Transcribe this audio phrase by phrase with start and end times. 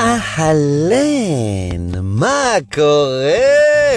[0.00, 3.32] אהלן, מה קורה?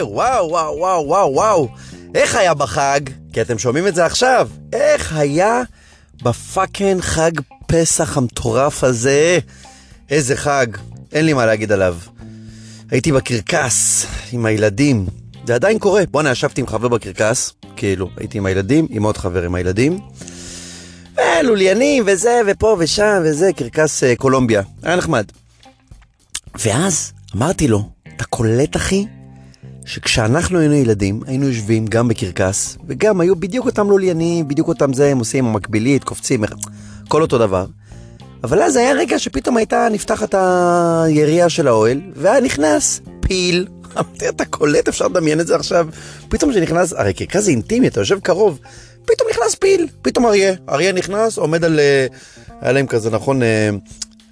[0.01, 1.67] וואו, וואו, וואו, וואו, וואו.
[2.15, 2.99] איך היה בחג?
[3.33, 4.49] כי אתם שומעים את זה עכשיו.
[4.73, 5.61] איך היה
[6.23, 7.31] ב fucking חג
[7.67, 9.39] פסח המטורף הזה?
[10.09, 10.67] איזה חג,
[11.11, 11.97] אין לי מה להגיד עליו.
[12.91, 15.05] הייתי בקרקס עם הילדים,
[15.47, 16.03] זה עדיין קורה.
[16.11, 19.99] בואנה, ישבתי עם חבר בקרקס, כאילו, הייתי עם הילדים, עם עוד חבר עם הילדים.
[21.43, 24.61] לוליינים וזה, ופה ושם וזה, קרקס אה, קולומביה.
[24.83, 25.25] היה נחמד.
[26.65, 29.05] ואז אמרתי לו, אתה קולט אחי?
[29.85, 35.11] שכשאנחנו היינו ילדים, היינו יושבים גם בקרקס, וגם היו בדיוק אותם לוליינים, בדיוק אותם זה,
[35.11, 36.43] הם עושים המקבילית, קופצים,
[37.07, 37.65] כל אותו דבר.
[38.43, 43.67] אבל אז היה רגע שפתאום הייתה נפתחת היריעה של האוהל, והיה נכנס פיל.
[44.29, 45.87] אתה קולט, אפשר לדמיין את זה עכשיו?
[46.29, 48.59] פתאום שנכנס, הרי קרקס זה אינטימי, אתה יושב קרוב,
[49.05, 50.53] פתאום נכנס פיל, פתאום אריה.
[50.69, 51.79] אריה נכנס, עומד על...
[51.79, 52.07] אה,
[52.61, 53.69] היה להם כזה, נכון, אה,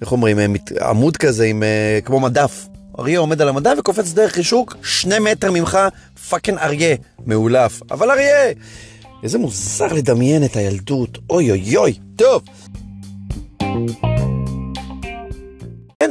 [0.00, 0.46] איך אומרים, אה,
[0.88, 1.62] עמוד כזה עם,
[2.04, 2.66] כמו מדף.
[2.98, 5.78] אריה עומד על המדף וקופץ דרך חישוק, שני מטר ממך,
[6.28, 7.80] פאקינג אריה, מאולף.
[7.90, 8.52] אבל אריה!
[9.22, 11.94] איזה מוזר לדמיין את הילדות, אוי אוי אוי.
[12.16, 12.42] טוב.
[13.58, 14.11] כן,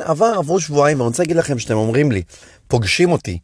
[0.04, 2.22] עבר, עברו שבועיים, ואני רוצה להגיד לכם שאתם אומרים לי,
[2.68, 3.38] פוגשים אותי,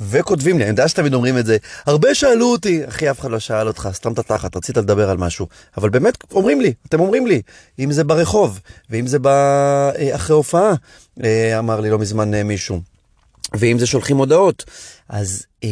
[0.00, 1.56] וכותבים לי, אני יודע שתמיד אומרים את זה,
[1.86, 5.16] הרבה שאלו אותי, אחי, אף אחד לא שאל אותך, סתם את התחת, רצית לדבר על
[5.16, 5.46] משהו.
[5.76, 7.42] אבל באמת, אומרים לי, אתם אומרים לי,
[7.78, 9.30] אם זה ברחוב, ואם זה בא,
[9.98, 10.72] אה, אחרי הופעה,
[11.24, 12.93] אה, אמר לי לא מזמן אה, מישהו.
[13.54, 14.64] ואם זה שולחים הודעות,
[15.08, 15.68] אז אה,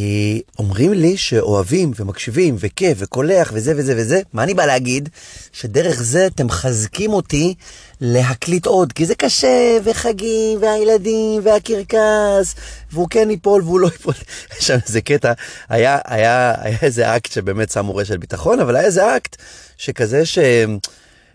[0.58, 5.08] אומרים לי שאוהבים ומקשיבים וכיף וקולח וזה וזה וזה, מה אני בא להגיד?
[5.52, 7.55] שדרך זה אתם מחזקים אותי
[8.00, 12.55] להקליט עוד, כי זה קשה, וחגים, והילדים, והקרקס,
[12.92, 14.14] והוא כן ייפול והוא לא ייפול.
[14.58, 15.33] יש שם איזה קטע,
[15.69, 19.36] היה, היה, היה איזה אקט שבאמת שמו רשת ביטחון, אבל היה איזה אקט
[19.77, 20.38] שכזה ש...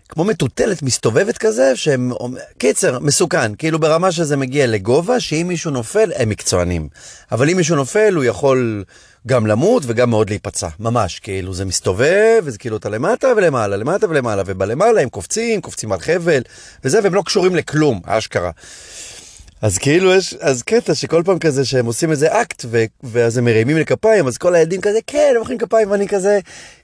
[0.08, 2.12] כמו מטוטלת מסתובבת כזה, שהם,
[2.58, 6.88] קיצר, מסוכן, כאילו ברמה שזה מגיע לגובה, שאם מישהו נופל, הם מקצוענים.
[7.32, 8.84] אבל אם מישהו נופל, הוא יכול
[9.26, 14.06] גם למות וגם מאוד להיפצע, ממש, כאילו זה מסתובב, וזה כאילו אתה למטה ולמעלה, למטה
[14.10, 16.42] ולמעלה, ובלמעלה הם קופצים, קופצים על חבל,
[16.84, 18.50] וזה, והם לא קשורים לכלום, אשכרה.
[19.62, 22.64] אז כאילו יש, אז קטע שכל פעם כזה שהם עושים איזה אקט,
[23.02, 26.38] ואז הם מרימים לי כפיים, אז כל הילדים כזה, כן, הם מוחאים כפיים, ואני כזה,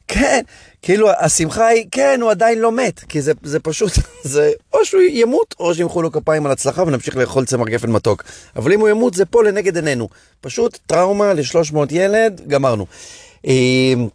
[0.08, 0.42] כן,
[0.82, 3.92] כאילו השמחה היא, כן, הוא עדיין לא מת, כי זה, זה פשוט,
[4.34, 8.24] זה או שהוא ימות, או שימחאו לו כפיים על הצלחה ונמשיך לאכול צמר גפן מתוק.
[8.56, 10.08] אבל אם הוא ימות, זה פה לנגד עינינו.
[10.40, 12.86] פשוט טראומה ל-300 ילד, גמרנו.
[13.44, 14.08] אמ,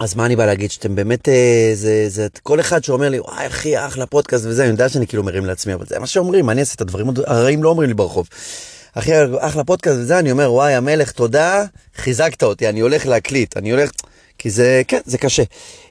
[0.00, 3.46] אז מה אני בא להגיד, שאתם באמת, אה, זה, זה, כל אחד שאומר לי, וואי
[3.46, 6.52] אחי, אחלה פודקאסט וזה, אני יודע שאני כאילו מרים לעצמי, אבל זה מה שאומרים, מה
[6.52, 8.28] אני אעשה את הדברים הרעים לא אומרים לי ברחוב.
[8.94, 11.64] אחי, אחלה פודקאסט וזה, אני אומר, וואי המלך, תודה,
[11.96, 13.90] חיזקת אותי, אני הולך להקליט, אני הולך...
[14.40, 15.42] כי זה, כן, זה קשה.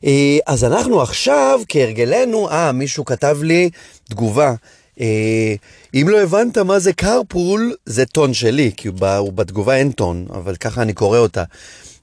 [0.05, 3.69] אה, אז אנחנו עכשיו, כהרגלנו, אה, מישהו כתב לי
[4.09, 4.53] תגובה.
[5.01, 5.53] אה,
[5.93, 8.89] אם לא הבנת מה זה קרפול, זה טון שלי, כי
[9.35, 11.43] בתגובה אין טון, אבל ככה אני קורא אותה.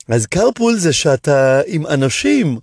[0.09, 2.59] אז קרפול זה שאתה עם אנשים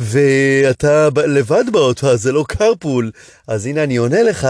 [0.00, 3.10] ואתה לבד באוטו, זה לא קרפול.
[3.48, 4.48] אז הנה אני עונה לך,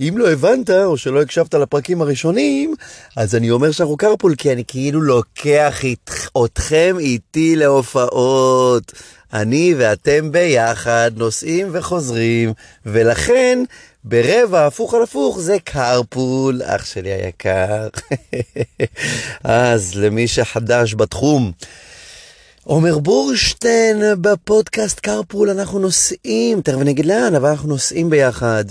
[0.00, 2.74] אם לא הבנת או שלא הקשבת לפרקים הראשונים,
[3.16, 5.80] אז אני אומר שאנחנו קרפול כי אני כאילו לוקח
[6.44, 8.92] אתכם איתי להופעות.
[9.32, 12.52] אני ואתם ביחד נוסעים וחוזרים,
[12.86, 13.58] ולכן
[14.04, 17.88] ברבע הפוך על הפוך זה קרפול, אח שלי היקר.
[19.44, 21.52] אז למי שחדש בתחום,
[22.68, 28.64] עומר בורשטיין בפודקאסט קרפול, אנחנו נוסעים, תכף אני אגיד לאן, אבל אנחנו נוסעים ביחד.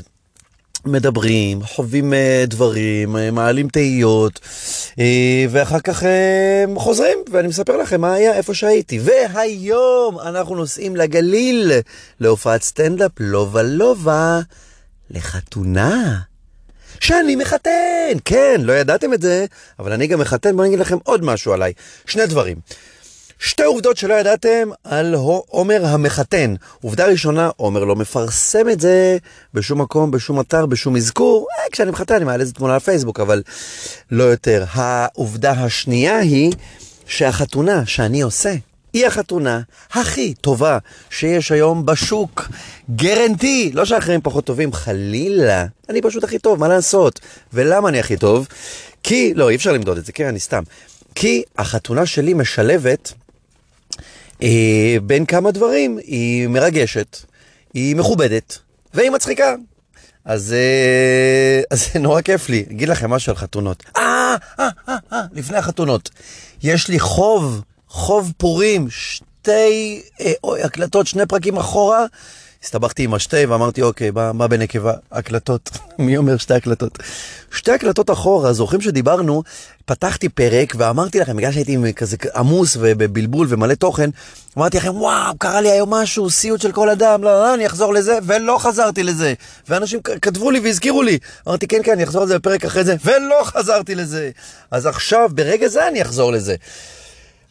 [0.85, 4.39] מדברים, חווים uh, דברים, uh, מעלים תהיות,
[4.91, 4.99] uh,
[5.49, 6.03] ואחר כך
[6.75, 8.99] חוזרים, ואני מספר לכם מה היה, איפה שהייתי.
[9.03, 11.71] והיום אנחנו נוסעים לגליל,
[12.19, 14.39] להופעת סטנדאפ לובה לובה,
[15.09, 16.19] לחתונה.
[16.99, 18.17] שאני מחתן!
[18.25, 19.45] כן, לא ידעתם את זה,
[19.79, 21.73] אבל אני גם מחתן, בואו אני אגיד לכם עוד משהו עליי.
[22.05, 22.57] שני דברים.
[23.39, 25.15] שתי עובדות שלא ידעתם על
[25.47, 26.55] עומר המחתן.
[26.81, 29.17] עובדה ראשונה, עומר לא מפרסם את זה
[29.53, 31.47] בשום מקום, בשום אתר, בשום אזכור.
[31.51, 33.43] אה, כשאני מחתן אני מעלה איזה תמונה לפייסבוק, אבל
[34.11, 34.65] לא יותר.
[34.71, 36.51] העובדה השנייה היא
[37.05, 38.55] שהחתונה שאני עושה,
[38.93, 39.61] היא החתונה
[39.91, 40.77] הכי טובה
[41.09, 42.47] שיש היום בשוק.
[42.95, 43.71] גרנטי!
[43.73, 45.65] לא שאחרים פחות טובים, חלילה.
[45.89, 47.19] אני פשוט הכי טוב, מה לעשות?
[47.53, 48.47] ולמה אני הכי טוב?
[49.03, 50.63] כי, לא, אי אפשר למדוד את זה, כן, אני סתם.
[51.15, 53.13] כי החתונה שלי משלבת
[55.03, 57.17] בין כמה דברים, היא מרגשת,
[57.73, 58.59] היא מכובדת
[58.93, 59.55] והיא מצחיקה.
[60.25, 62.65] אז, אה, זה נורא כיף לי.
[62.71, 63.83] אגיד לכם משהו על חתונות.
[63.97, 66.09] אה, אה, אה, אה, לפני החתונות.
[66.63, 72.05] יש לי חוב, חוב פורים, שתי אה, הקלטות, שני פרקים אחורה,
[72.63, 74.93] הסתבכתי עם השתי ואמרתי, אוקיי, מה, מה בנקבה?
[75.11, 75.69] הקלטות.
[75.99, 76.97] מי אומר שתי הקלטות?
[77.51, 79.43] שתי הקלטות אחורה, זוכרים שדיברנו,
[79.85, 84.09] פתחתי פרק ואמרתי לכם, בגלל שהייתי כזה עמוס ובבלבול ומלא תוכן,
[84.57, 87.93] אמרתי לכם, וואו, קרה לי היום משהו, סיוט של כל אדם, לא, לא, אני אחזור
[87.93, 89.33] לזה, ולא חזרתי לזה.
[89.69, 91.17] ואנשים כתבו לי והזכירו לי.
[91.47, 94.31] אמרתי, כן, כן, אני אחזור לזה בפרק אחרי זה, ולא חזרתי לזה.
[94.71, 96.55] אז עכשיו, ברגע זה אני אחזור לזה.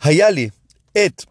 [0.03, 0.49] היה לי
[0.93, 1.23] את,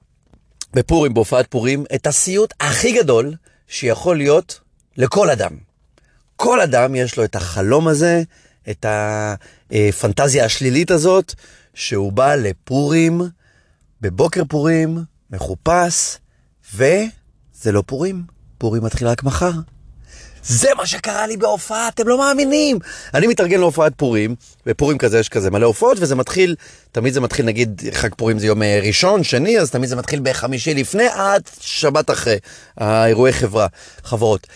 [0.73, 3.33] בפורים, בהופעת פורים, את הסיוט הכי גדול
[3.67, 4.59] שיכול להיות
[4.97, 5.51] לכל אדם.
[6.35, 8.23] כל אדם יש לו את החלום הזה,
[8.69, 11.33] את הפנטזיה השלילית הזאת,
[11.73, 13.21] שהוא בא לפורים,
[14.01, 14.97] בבוקר פורים,
[15.31, 16.17] מחופש,
[16.75, 18.23] וזה לא פורים,
[18.57, 19.51] פורים מתחיל רק מחר.
[20.47, 22.79] זה מה שקרה לי בהופעה, אתם לא מאמינים.
[23.13, 24.35] אני מתארגן להופעת פורים,
[24.67, 26.55] ופורים כזה יש כזה מלא הופעות, וזה מתחיל,
[26.91, 30.19] תמיד זה מתחיל, נגיד, חג פורים זה יום אה, ראשון, שני, אז תמיד זה מתחיל
[30.23, 32.37] בחמישי לפני, עד שבת אחרי,
[32.77, 33.67] האירועי חברה,
[34.03, 34.47] חברות.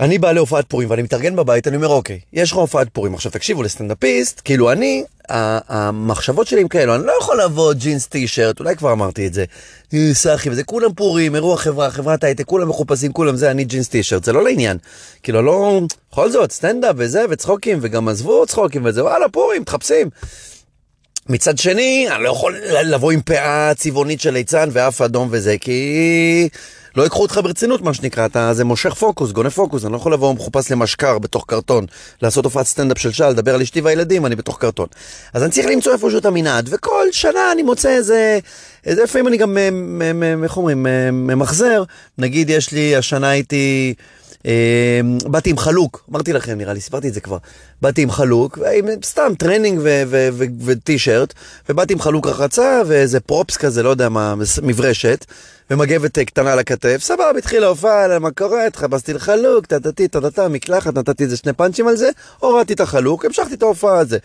[0.00, 3.14] אני בא להופעת פורים ואני מתארגן בבית, אני אומר, אוקיי, יש לך הופעת פורים.
[3.14, 8.60] עכשיו תקשיבו, לסטנדאפיסט, כאילו אני, המחשבות שלי הם כאלו, אני לא יכול לבוא ג'ינס טי-שירט,
[8.60, 9.44] אולי כבר אמרתי את זה,
[10.12, 14.24] סאחי וזה, כולם פורים, אירוע חברה, חברת הייטק, כולם מחופשים, כולם זה, אני ג'ינס טי-שירט,
[14.24, 14.76] זה לא לעניין.
[15.22, 15.80] כאילו, לא,
[16.12, 20.10] בכל זאת, סטנדאפ וזה, וצחוקים, וגם עזבו צחוקים וזה, וואלה, פורים, מתחפשים.
[21.28, 26.48] מצד שני, אני לא יכול לבוא עם פאה צבעונית של ליצן ואף אדום וזה, כי...
[26.96, 30.12] לא ייקחו אותך ברצינות, מה שנקרא, אתה זה מושך פוקוס, גונב פוקוס, אני לא יכול
[30.12, 31.86] לבוא מחופש ל-Mask-קר בתוך קרטון,
[32.22, 34.86] לעשות הופעת סטנדאפ של שעה, לדבר על אשתי והילדים, אני בתוך קרטון.
[35.34, 38.38] אז אני צריך למצוא איפשהו את המנעד, וכל שנה אני מוצא איזה,
[38.86, 39.58] איזה לפעמים אני גם,
[40.44, 41.82] איך אומרים, ממחזר,
[42.18, 43.94] נגיד יש לי, השנה הייתי...
[44.44, 47.38] אמ, באתי עם חלוק, אמרתי לכם, נראה לי, סיפרתי את זה כבר.
[47.82, 48.58] באתי עם חלוק,
[49.04, 49.80] סתם טרנינג
[50.64, 51.34] וטישרט,
[51.68, 55.24] ובאתי עם חלוק רחצה ואיזה פרופס כזה, לא יודע מה, מברשת,
[55.70, 61.24] ומגבת קטנה על הכתף, סבבה, התחילה ההופעה, מה קורה, התחפשתי לחלוק, טטטי, טטטה, מקלחת, נתתי
[61.24, 64.18] איזה שני פאנצ'ים על זה, הורדתי את החלוק, המשכתי את ההופעה הזה,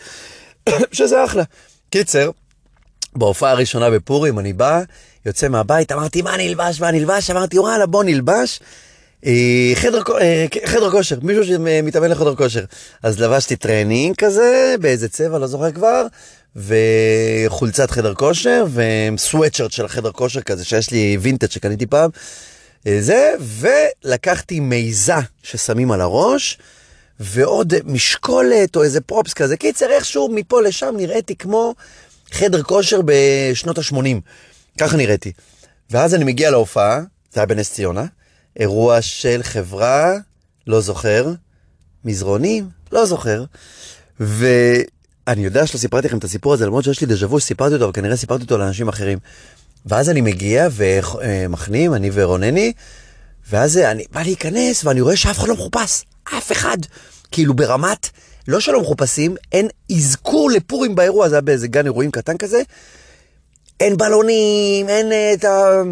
[0.92, 1.42] שזה אחלה.
[1.90, 2.30] קיצר,
[3.16, 4.82] בהופעה הראשונה בפורים אני בא,
[5.26, 7.30] יוצא מהבית, אמרתי, מה נלבש, מה נלבש?
[7.30, 8.60] אמרתי, וואלה, בוא נלבש.
[9.26, 12.64] אה, חדר, אה, חדר כושר, מישהו שמתאמן לחדר כושר.
[13.02, 16.06] אז לבשתי טרנינג כזה, באיזה צבע, לא זוכר כבר,
[16.56, 22.10] וחולצת חדר כושר, וסוואטשרט של החדר כושר כזה, שיש לי וינטג' שקניתי פעם.
[22.86, 25.12] אה, זה, ולקחתי מיזה
[25.42, 26.58] ששמים על הראש,
[27.20, 29.56] ועוד משקולת או איזה פרופס כזה.
[29.56, 31.74] קיצר, איכשהו מפה לשם נראיתי כמו
[32.30, 33.96] חדר כושר בשנות ה-80.
[34.78, 35.32] ככה נראיתי.
[35.90, 37.00] ואז אני מגיע להופעה,
[37.32, 38.04] זה היה בנס ציונה.
[38.58, 40.14] אירוע של חברה,
[40.66, 41.32] לא זוכר,
[42.04, 43.44] מזרונים, לא זוכר,
[44.20, 47.84] ואני יודע שלא סיפרתי לכם את הסיפור הזה, למרות שיש לי דז'ה וו שסיפרתי אותו,
[47.84, 49.18] אבל כנראה סיפרתי אותו לאנשים אחרים.
[49.86, 52.72] ואז אני מגיע ומחנים, אני ורונני,
[53.50, 56.04] ואז אני בא להיכנס ואני רואה שאף אחד לא מחופש,
[56.38, 56.76] אף אחד.
[57.30, 58.08] כאילו ברמת,
[58.48, 62.62] לא שלא מחופשים, אין אזכור לפורים באירוע, זה היה באיזה גן אירועים קטן כזה.
[63.80, 65.82] אין בלונים, אין את ה...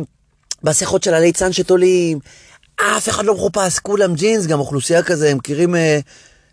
[0.63, 2.19] מסכות של הליצן שתולים,
[2.77, 5.99] אף אחד לא מחופש, כולם ג'ינס, גם אוכלוסייה כזה, הם מכירים אה,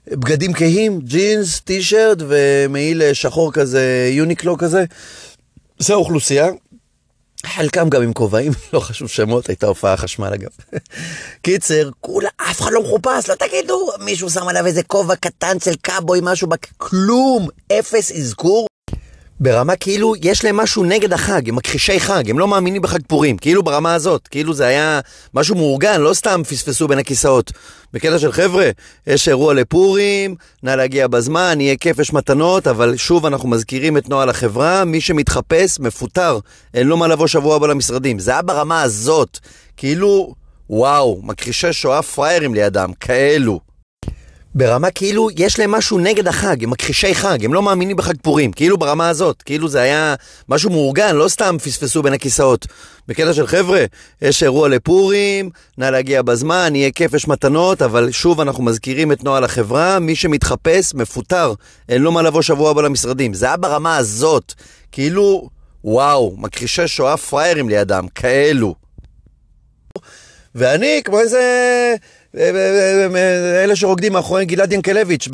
[0.07, 4.83] בגדים כהים, ג'ינס, טישרט ומעיל אה, שחור כזה, יוניקלו כזה.
[5.79, 6.47] זה האוכלוסייה.
[7.45, 10.49] חלקם גם עם כובעים, לא חשוב שמות, הייתה הופעה חשמל אגב.
[11.41, 15.75] קיצר, כולה, אף אחד לא מחופש, לא תגידו, מישהו שם עליו איזה כובע קטן של
[15.81, 16.67] קאבוי, משהו, בק...
[16.77, 17.47] כלום,
[17.79, 18.67] אפס אזכור.
[19.39, 23.37] ברמה כאילו יש להם משהו נגד החג, הם מכחישי חג, הם לא מאמינים בחג פורים,
[23.37, 24.99] כאילו ברמה הזאת, כאילו זה היה
[25.33, 27.51] משהו מאורגן, לא סתם פספסו בין הכיסאות.
[27.93, 28.69] בקטע של חבר'ה,
[29.07, 34.09] יש אירוע לפורים, נא להגיע בזמן, יהיה כיף, יש מתנות, אבל שוב אנחנו מזכירים את
[34.09, 36.39] נוהל החברה, מי שמתחפש, מפוטר,
[36.73, 38.19] אין לו מה לבוא שבוע הבא למשרדים.
[38.19, 39.39] זה היה ברמה הזאת,
[39.77, 40.33] כאילו,
[40.69, 43.72] וואו, מכחישי שואה פראיירים לידם, כאלו.
[44.55, 48.51] ברמה כאילו יש להם משהו נגד החג, הם מכחישי חג, הם לא מאמינים בחג פורים,
[48.51, 50.15] כאילו ברמה הזאת, כאילו זה היה
[50.49, 52.67] משהו מאורגן, לא סתם פספסו בין הכיסאות.
[53.07, 53.85] בקטע של חבר'ה,
[54.21, 59.23] יש אירוע לפורים, נא להגיע בזמן, יהיה כיף, יש מתנות, אבל שוב אנחנו מזכירים את
[59.23, 61.53] נוהל החברה, מי שמתחפש, מפוטר,
[61.89, 63.33] אין לו מה לבוא שבוע הבא למשרדים.
[63.33, 64.53] זה היה ברמה הזאת,
[64.91, 65.49] כאילו,
[65.83, 68.75] וואו, מכחישי שואה פראיירים לידם, כאלו.
[70.55, 71.95] ואני כמו איזה...
[72.35, 75.27] אלה שרוקדים מאחורי גלעד ינקלביץ'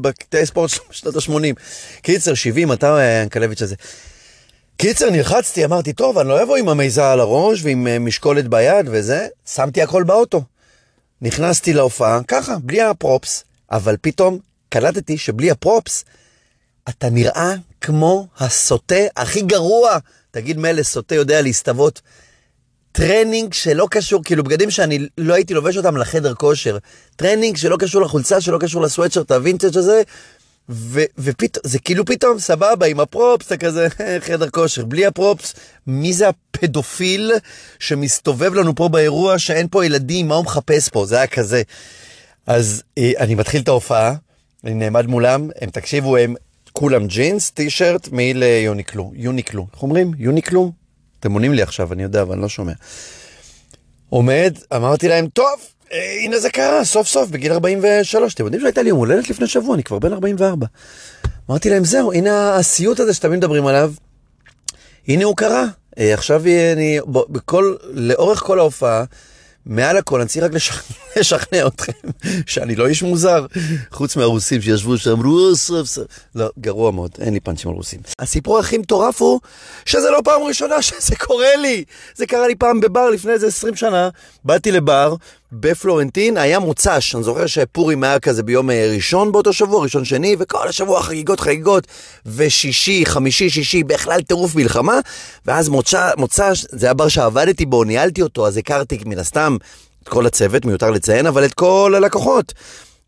[0.00, 1.32] בקטעי ספורט שנות ה-80.
[2.02, 3.74] קיצר, 70, אתה ינקלביץ' הזה.
[4.76, 8.86] קיצר, נלחצתי, אמרתי, טוב, אני לא אבוא עם המיזה על הראש ועם אה, משקולת ביד
[8.90, 10.42] וזה, שמתי הכל באוטו.
[11.22, 16.04] נכנסתי להופעה, ככה, בלי הפרופס, אבל פתאום קלטתי שבלי הפרופס,
[16.88, 19.98] אתה נראה כמו הסוטה הכי גרוע.
[20.30, 22.00] תגיד, מילא סוטה יודע להסתוות
[22.98, 26.78] טרנינג שלא קשור, כאילו בגדים שאני לא הייתי לובש אותם לחדר כושר.
[27.16, 30.02] טרנינג שלא קשור לחולצה, שלא קשור לסוואטשרט הווינטג' הזה.
[31.18, 33.88] ופתאום, זה כאילו פתאום סבבה עם הפרופס, אתה כזה
[34.26, 34.84] חדר כושר.
[34.84, 35.54] בלי הפרופס,
[35.86, 37.32] מי זה הפדופיל
[37.78, 41.06] שמסתובב לנו פה באירוע שאין פה ילדים, מה הוא מחפש פה?
[41.06, 41.62] זה היה כזה.
[42.46, 44.14] אז אה, אני מתחיל את ההופעה,
[44.64, 46.34] אני נעמד מולם, הם תקשיבו, הם
[46.72, 49.12] כולם ג'ינס, טישרט, מעיל יוניקלו.
[49.14, 50.12] יוניקלו, איך אומרים?
[50.18, 50.87] יוניקלו?
[51.20, 52.72] אתם עונים לי עכשיו, אני יודע, אבל אני לא שומע.
[54.08, 55.60] עומד, אמרתי להם, טוב,
[55.92, 58.34] אה, הנה זה קרה, סוף סוף, בגיל 43.
[58.34, 60.66] אתם יודעים שהייתה לי יום הולדת לפני שבוע, אני כבר בן 44.
[61.50, 63.92] אמרתי להם, זהו, הנה הסיוט הזה שאתם מדברים עליו,
[65.08, 65.64] הנה הוא קרה.
[65.98, 69.04] אה, עכשיו אני, בכל, לאורך כל ההופעה,
[69.68, 70.52] מעל הכל, אני צריך רק
[71.16, 71.92] לשכנע אתכם
[72.46, 73.46] שאני לא איש מוזר,
[73.90, 75.98] חוץ מהרוסים שישבו שם, רוס, רוס,
[76.34, 78.00] לא, גרוע מאוד, אין לי פאנצ'ים על רוסים.
[78.18, 79.40] הסיפור הכי מטורף הוא
[79.84, 81.84] שזה לא פעם ראשונה שזה קורה לי.
[82.14, 84.08] זה קרה לי פעם בבר לפני איזה 20 שנה,
[84.44, 85.14] באתי לבר
[85.52, 90.36] בפלורנטין, היה מוצ"ש, אני זוכר שפורים היה כזה ביום אה, ראשון באותו שבוע, ראשון שני,
[90.38, 91.86] וכל השבוע חגיגות חגיגות,
[92.26, 95.00] ושישי, חמישי, שישי, בכלל טירוף מלחמה,
[95.46, 99.56] ואז מוצ"ש, זה היה בר שעבדתי בו, ניהלתי אותו, אז הכרתי מן הסתם
[100.02, 102.54] את כל הצוות, מיותר לציין, אבל את כל הלקוחות.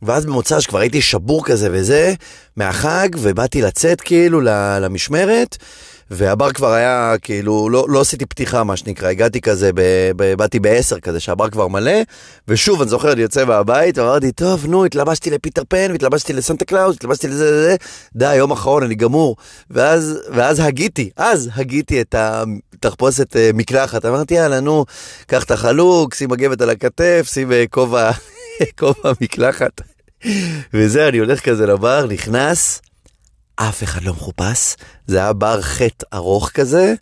[0.03, 2.15] ואז במוצ"ש כבר הייתי שבור כזה וזה,
[2.57, 4.41] מהחג, ובאתי לצאת כאילו
[4.81, 5.57] למשמרת.
[6.11, 9.81] והבר כבר היה, כאילו, לא, לא עשיתי פתיחה, מה שנקרא, הגעתי כזה, ב,
[10.17, 12.03] ב, באתי בעשר כזה, שהבר כבר מלא,
[12.49, 16.97] ושוב, אני זוכר, אני יוצא מהבית, ואמרתי, טוב, נו, התלבשתי לפיטר פן, והתלבשתי לסנטה קלאוס,
[16.97, 17.77] התלבשתי לזה, זה, זה,
[18.15, 19.37] די, יום אחרון, אני גמור.
[19.71, 24.85] ואז, ואז הגיתי, אז הגיתי את התחפושת אה, מקלחת, אמרתי, יאללה, נו,
[25.27, 28.11] קח את החלוק, שים מגבת על הכתף, שים אה, כובע,
[28.79, 29.81] כובע מקלחת.
[30.75, 32.81] וזה, אני הולך כזה לבר, נכנס,
[33.69, 34.77] אף אחד לא מחופש,
[35.07, 36.95] זה היה בר חטא ארוך כזה,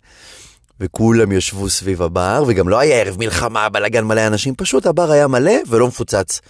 [0.79, 5.27] וכולם ישבו סביב הבר, וגם לא היה ערב מלחמה, בלאגן מלא אנשים, פשוט הבר היה
[5.27, 6.41] מלא ולא מפוצץ.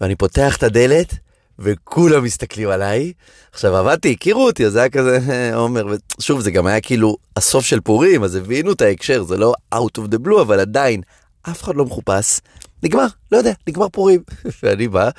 [0.00, 1.14] ואני פותח את הדלת,
[1.58, 3.12] וכולם מסתכלים עליי.
[3.52, 5.18] עכשיו עבדתי, הכירו אותי, אז זה היה כזה,
[5.54, 5.86] עומר,
[6.18, 9.98] ושוב, זה גם היה כאילו הסוף של פורים, אז הבינו את ההקשר, זה לא out
[9.98, 11.00] of the blue, אבל עדיין,
[11.42, 12.40] אף אחד לא מחופש,
[12.82, 14.20] נגמר, לא יודע, נגמר פורים.
[14.62, 15.10] ואני בא,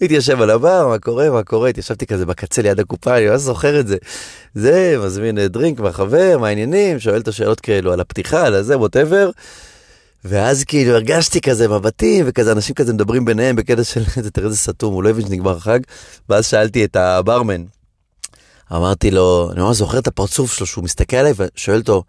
[0.00, 3.80] מתיישב על הבר, מה קורה, מה קורה, התיישבתי כזה בקצה ליד הקופה, אני ממש זוכר
[3.80, 3.96] את זה.
[4.54, 9.30] זה, מזמין דרינק מהחבר, מה העניינים, שואל את השאלות כאלו על הפתיחה, על הזה, ווטאבר.
[10.24, 14.94] ואז כאילו הרגשתי כזה מבטים, וכזה אנשים כזה מדברים ביניהם בקטע של תראה איזה סתום,
[14.94, 15.80] הוא לא הבין שנגמר החג.
[16.28, 17.64] ואז שאלתי את הברמן,
[18.72, 22.02] אמרתי לו, אני ממש זוכר את הפרצוף שלו, שהוא מסתכל עליי ושואל אותו,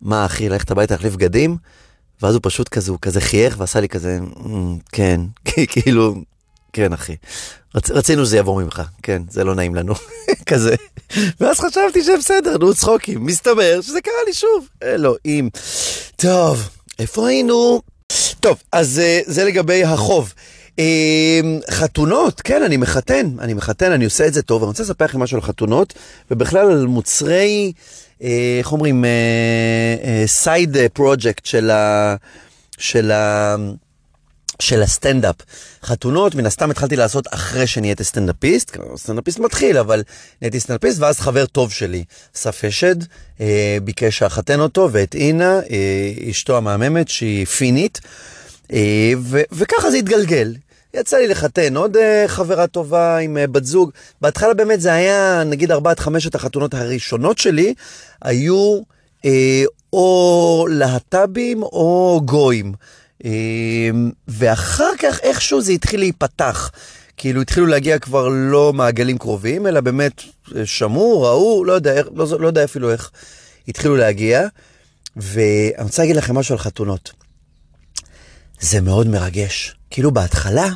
[0.00, 1.56] מה אחי, ללכת הביתה להחליף בגדים?
[2.22, 5.20] ואז הוא פשוט כזה, הוא כזה חייך ועשה לי כזה, אמ, כן,
[5.68, 6.14] כאילו,
[6.72, 7.16] כן אחי.
[7.74, 9.94] רצ, רצינו שזה יבוא ממך, כן, זה לא נעים לנו,
[10.50, 10.74] כזה.
[11.40, 15.50] ואז חשבתי שבסדר, נו צחוקים, מסתבר שזה קרה לי שוב, אלוהים.
[16.16, 17.82] טוב, איפה היינו?
[18.40, 20.32] טוב, אז אה, זה לגבי החוב.
[20.78, 25.04] אמ, חתונות, כן, אני מחתן, אני מחתן, אני עושה את זה טוב, אני רוצה לספר
[25.04, 25.94] לכם משהו על חתונות,
[26.30, 27.72] ובכלל על מוצרי...
[28.22, 29.04] אה, איך אומרים,
[30.26, 32.16] side אה, פרויקט אה, של ה...
[32.78, 33.56] של ה...
[34.62, 35.36] של הסטנדאפ.
[35.82, 40.02] חתונות, מן הסתם התחלתי לעשות אחרי שנהייתי סטנדאפיסט, סטנדאפיסט מתחיל, אבל
[40.42, 42.04] נהייתי סטנדאפיסט, ואז חבר טוב שלי,
[42.36, 42.96] אסף אשד,
[43.40, 48.00] אה, ביקש שאחתן אותו, ואת אינה, אה, אשתו המהממת, שהיא פינית,
[49.18, 50.54] ו- וככה זה התגלגל.
[50.94, 53.90] יצא לי לחתן עוד uh, חברה טובה עם uh, בת זוג.
[54.20, 57.74] בהתחלה באמת זה היה, נגיד ארבעת חמשת החתונות הראשונות שלי,
[58.22, 58.80] היו
[59.18, 59.26] uh,
[59.92, 62.72] או להט"בים או גויים.
[63.22, 63.26] Uh,
[64.28, 66.70] ואחר כך איכשהו זה התחיל להיפתח.
[67.16, 70.22] כאילו התחילו להגיע כבר לא מעגלים קרובים, אלא באמת
[70.64, 73.10] שמעו, ראו, לא יודע, לא, לא יודע אפילו איך
[73.68, 74.46] התחילו להגיע.
[75.16, 77.21] ואני רוצה להגיד לכם משהו על חתונות.
[78.62, 79.74] זה מאוד מרגש.
[79.90, 80.68] כאילו בהתחלה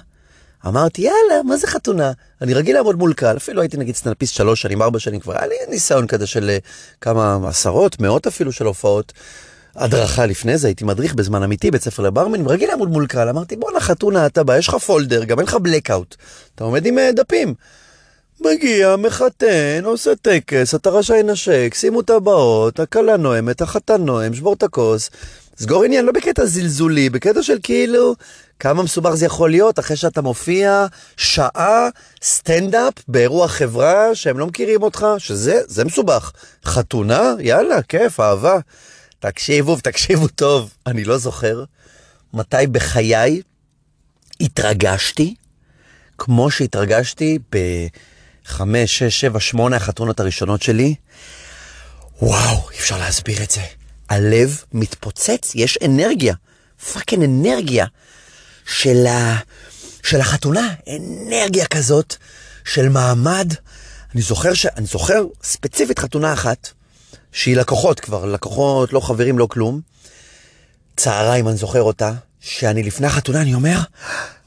[0.66, 2.12] אמרתי, יאללה, מה זה חתונה?
[2.42, 5.46] אני רגיל לעמוד מול קהל, אפילו הייתי נגיד סטנדאפיסט שלוש שנים, ארבע שנים כבר, היה
[5.46, 6.58] לי ניסיון כזה של אה,
[7.00, 9.12] כמה עשרות, מאות אפילו של הופעות.
[9.76, 13.56] הדרכה לפני זה, הייתי מדריך בזמן אמיתי, בית ספר לברמן, ורגיל לעמוד מול קהל, אמרתי,
[13.56, 16.16] בואנה חתונה, אתה בא, יש לך פולדר, גם אין לך בלקאוט.
[16.54, 17.54] אתה עומד עם אה, דפים.
[18.40, 24.62] מגיע, מחתן, עושה טקס, אתה רשאי לנשק, שימו טבעות, הכלה נואמת, החתן נואם, שבור את
[24.62, 25.10] הכוס.
[25.58, 28.14] סגור עניין, לא בקטע זלזולי, בקטע של כאילו,
[28.60, 30.86] כמה מסובך זה יכול להיות אחרי שאתה מופיע
[31.16, 31.88] שעה
[32.22, 36.32] סטנדאפ באירוע חברה שהם לא מכירים אותך, שזה, זה מסובך.
[36.64, 37.34] חתונה?
[37.40, 38.58] יאללה, כיף, אהבה.
[39.18, 41.64] תקשיבו ותקשיבו טוב, אני לא זוכר
[42.34, 43.42] מתי בחיי
[44.40, 45.34] התרגשתי
[46.18, 50.94] כמו שהתרגשתי בחמש, שש, שבע, שמונה החתונות הראשונות שלי.
[52.22, 53.62] וואו, אי אפשר להסביר את זה.
[54.08, 56.34] הלב מתפוצץ, יש אנרגיה.
[56.92, 57.86] פאקינג אנרגיה
[58.66, 59.36] של, ה,
[60.02, 62.16] של החתונה, אנרגיה כזאת
[62.64, 63.52] של מעמד.
[64.14, 66.68] אני זוכר, ש, אני זוכר ספציפית חתונה אחת,
[67.32, 69.80] שהיא לקוחות כבר, לקוחות, לא חברים, לא כלום.
[70.96, 73.78] צהריים, אני זוכר אותה, שאני לפני החתונה, אני אומר,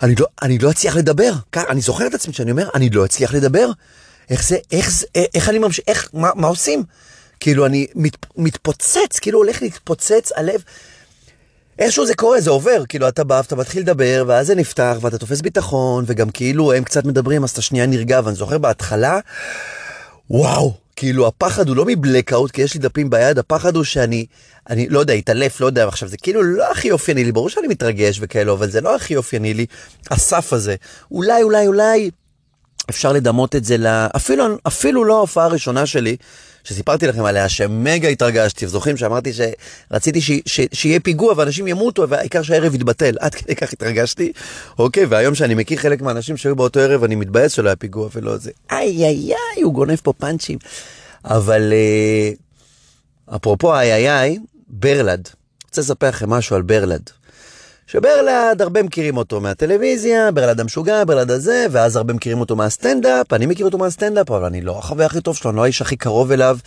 [0.01, 1.31] אני לא, אני לא אצליח לדבר.
[1.55, 3.69] אני זוכר את עצמי שאני אומר, אני לא אצליח לדבר.
[4.29, 6.83] איך זה, איך זה, איך אני ממשיך, איך, מה, מה עושים?
[7.39, 10.63] כאילו, אני מת, מתפוצץ, כאילו הולך להתפוצץ הלב.
[11.79, 15.17] איכשהו זה קורה, זה עובר, כאילו אתה בא ואתה מתחיל לדבר, ואז זה נפתח, ואתה
[15.17, 19.19] תופס ביטחון, וגם כאילו הם קצת מדברים, אז אתה שנייה נרגע, ואני זוכר בהתחלה,
[20.29, 24.25] וואו, כאילו הפחד הוא לא מבלקאוט, כי יש לי דפים ביד, הפחד הוא שאני,
[24.69, 27.67] אני לא יודע, התעלף, לא יודע, עכשיו זה כאילו לא הכי אופייני לי, ברור שאני
[27.67, 29.65] מתרגש וכאלו, אבל זה לא הכי אופייני לי,
[30.11, 30.75] הסף הזה.
[31.11, 32.09] אולי, אולי, אולי
[32.89, 34.07] אפשר לדמות את זה, לה...
[34.15, 36.17] אפילו, אפילו לא ההופעה הראשונה שלי,
[36.63, 40.31] שסיפרתי לכם עליה, שמגה התרגשתי, וזוכרים שאמרתי שרציתי ש...
[40.45, 40.61] ש...
[40.73, 44.31] שיהיה פיגוע ואנשים ימותו, והעיקר שהערב יתבטל, עד כדי כך התרגשתי,
[44.79, 48.37] אוקיי, והיום שאני מכיר חלק מהאנשים שהיו באותו ערב, אני מתבאס שלא היה פיגוע ולא
[48.37, 50.57] זה, איי איי איי, הוא גונב פה פאנצ'ים.
[51.25, 52.31] אבל אה,
[53.35, 55.29] אפרופו איי איי איי, ברלד,
[55.67, 57.09] רוצה לספר לכם משהו על ברלד.
[57.91, 63.45] שברלד, הרבה מכירים אותו מהטלוויזיה, ברלד המשוגע, ברלד הזה, ואז הרבה מכירים אותו מהסטנדאפ, אני
[63.45, 66.31] מכיר אותו מהסטנדאפ, אבל אני לא החוויה הכי טוב שלו, אני לא האיש הכי קרוב
[66.31, 66.57] אליו,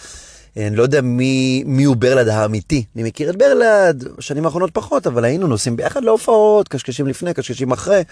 [0.56, 2.84] אני לא יודע מי, מי הוא ברלד האמיתי.
[2.96, 7.72] אני מכיר את ברלד, בשנים האחרונות פחות, אבל היינו נוסעים ביחד להופעות, קשקשים לפני, קשקשים
[7.72, 7.96] אחרי.
[7.96, 8.04] אני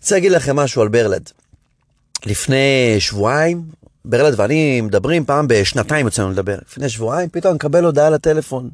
[0.00, 1.30] רוצה להגיד לכם משהו על ברלד.
[2.26, 3.62] לפני שבועיים,
[4.04, 6.58] ברלד ואני מדברים פעם בשנתיים יוצאנו לדבר.
[6.70, 8.70] לפני שבועיים פתאום נקבל הודעה לטלפון.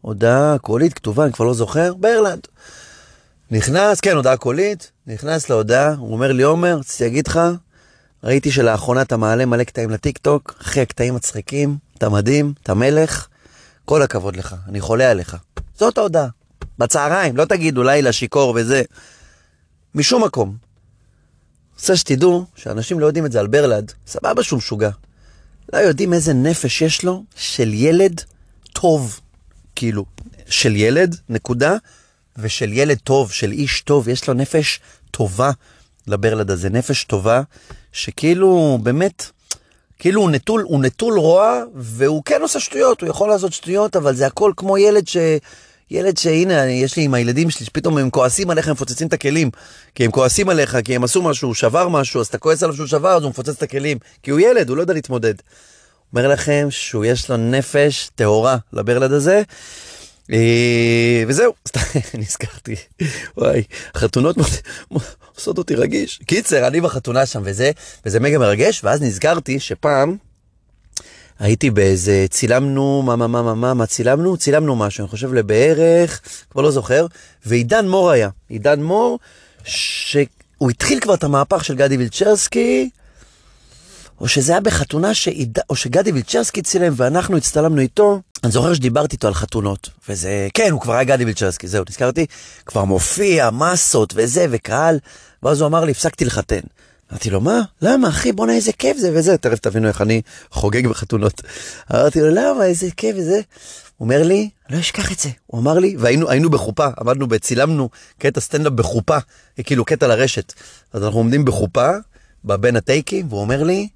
[0.00, 2.46] הודעה קולית כתובה, אני כבר לא זוכר, ברלנד.
[3.52, 7.40] נכנס, כן, הודעה קולית, נכנס להודעה, הוא אומר לי, עומר, רציתי להגיד לך,
[8.24, 13.26] ראיתי שלאחרונה אתה מעלה מלא קטעים לטיק טוק, אחי, הקטעים מצחיקים, אתה מדהים, אתה מלך,
[13.84, 15.36] כל הכבוד לך, אני חולה עליך.
[15.78, 16.28] זאת ההודעה.
[16.78, 18.82] בצהריים, לא תגידו לילה שיכור וזה.
[19.94, 20.56] משום מקום.
[21.74, 24.90] רוצה שתדעו שאנשים לא יודעים את זה על ברלד, סבבה שהוא משוגע.
[25.72, 28.20] לא יודעים איזה נפש יש לו של ילד
[28.72, 29.20] טוב.
[29.76, 30.04] כאילו,
[30.46, 31.76] של ילד, נקודה,
[32.40, 35.50] ושל ילד טוב, של איש טוב, יש לו נפש טובה
[36.06, 37.42] לברלד הזה, נפש טובה,
[37.92, 39.24] שכאילו, באמת,
[39.98, 44.14] כאילו הוא נטול, הוא נטול רוע, והוא כן עושה שטויות, הוא יכול לעשות שטויות, אבל
[44.14, 45.16] זה הכל כמו ילד ש...
[45.90, 49.50] ילד שהנה, יש לי עם הילדים שלי, שפתאום הם כועסים עליך, הם מפוצצים את הכלים.
[49.94, 52.76] כי הם כועסים עליך, כי הם עשו משהו, הוא שבר משהו, אז אתה כועס עליו
[52.76, 53.98] שהוא שבר, אז הוא מפוצץ את הכלים.
[54.22, 55.34] כי הוא ילד, הוא לא יודע להתמודד.
[56.12, 59.42] אומר לכם שהוא יש לו נפש טהורה לברלד הזה.
[60.32, 61.52] אה, וזהו,
[62.18, 62.76] נזכרתי,
[63.36, 63.62] וואי,
[63.96, 64.36] חתונות
[65.34, 66.20] עושות אותי רגיש.
[66.26, 67.70] קיצר, אני בחתונה שם וזה,
[68.06, 70.16] וזה מגה מרגש, ואז נזכרתי שפעם
[71.38, 74.36] הייתי באיזה, צילמנו, מה, מה, מה, מה, מה, מה צילמנו?
[74.36, 77.06] צילמנו משהו, אני חושב לבערך, כבר לא זוכר,
[77.46, 78.28] ועידן מור היה.
[78.48, 79.18] עידן מור,
[79.64, 82.90] שהוא התחיל כבר את המהפך של גדי וילצ'רסקי,
[84.20, 85.58] או שזה היה בחתונה שעיד...
[85.70, 88.20] או שגדי וילצ'רסקי צילם ואנחנו הצטלמנו איתו.
[88.44, 92.26] אני זוכר שדיברתי איתו על חתונות, וזה, כן, הוא כבר היה גדי וילצ'רסקי, זהו, נזכרתי,
[92.66, 94.98] כבר מופיע, מסות וזה, וקהל,
[95.42, 96.60] ואז הוא אמר לי, הפסקתי לחתן.
[97.10, 97.60] אמרתי לו, מה?
[97.82, 99.38] למה, אחי, בואנה, איזה כיף זה וזה.
[99.38, 101.42] תכף תבינו איך אני חוגג בחתונות.
[101.94, 103.40] אמרתי לו, למה, איזה כיף וזה.
[103.96, 105.28] הוא אומר לי, לא אשכח את זה.
[105.46, 109.18] הוא אמר לי, והיינו בחופה, עמדנו, צילמנו קטע סטנדאפ בחופה,
[109.64, 110.52] כאילו קטע לרשת.
[110.92, 111.90] אז אנחנו עומדים בחופה,
[112.44, 113.88] בין הטייקים, והוא אומר לי,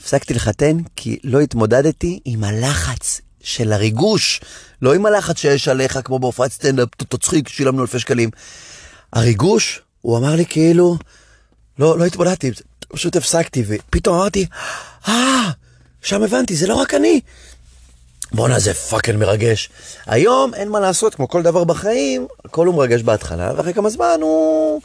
[0.00, 4.40] הפסקתי לחתן כי לא התמודדתי עם הלחץ של הריגוש,
[4.82, 8.30] לא עם הלחץ שיש עליך כמו בהופעת סטנדאפ, תצחיק, שילמנו אלפי שקלים.
[9.12, 10.96] הריגוש, הוא אמר לי כאילו,
[11.78, 12.50] לא, לא התמודדתי,
[12.88, 14.46] פשוט הפסקתי, ופתאום אמרתי,
[15.08, 15.50] אה,
[16.02, 17.20] שם הבנתי, זה לא רק אני.
[18.32, 19.70] בואנה, זה פאקינג מרגש.
[20.06, 24.18] היום אין מה לעשות, כמו כל דבר בחיים, הכל הוא מרגש בהתחלה, ואחרי כמה זמן
[24.20, 24.80] הוא...